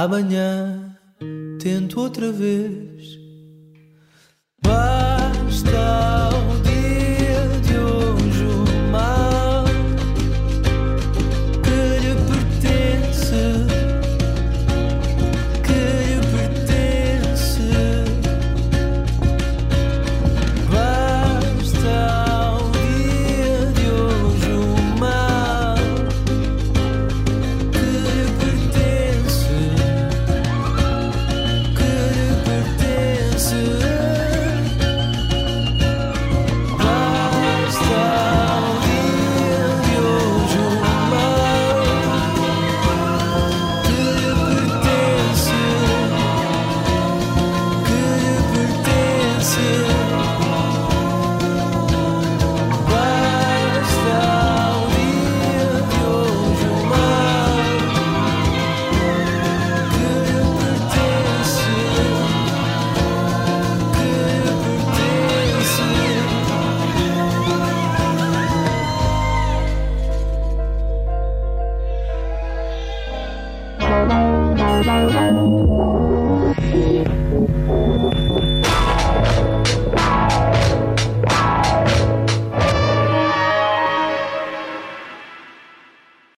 Amanhã 0.04 0.98
tento 1.58 1.98
outra 1.98 2.30
vez. 2.30 2.83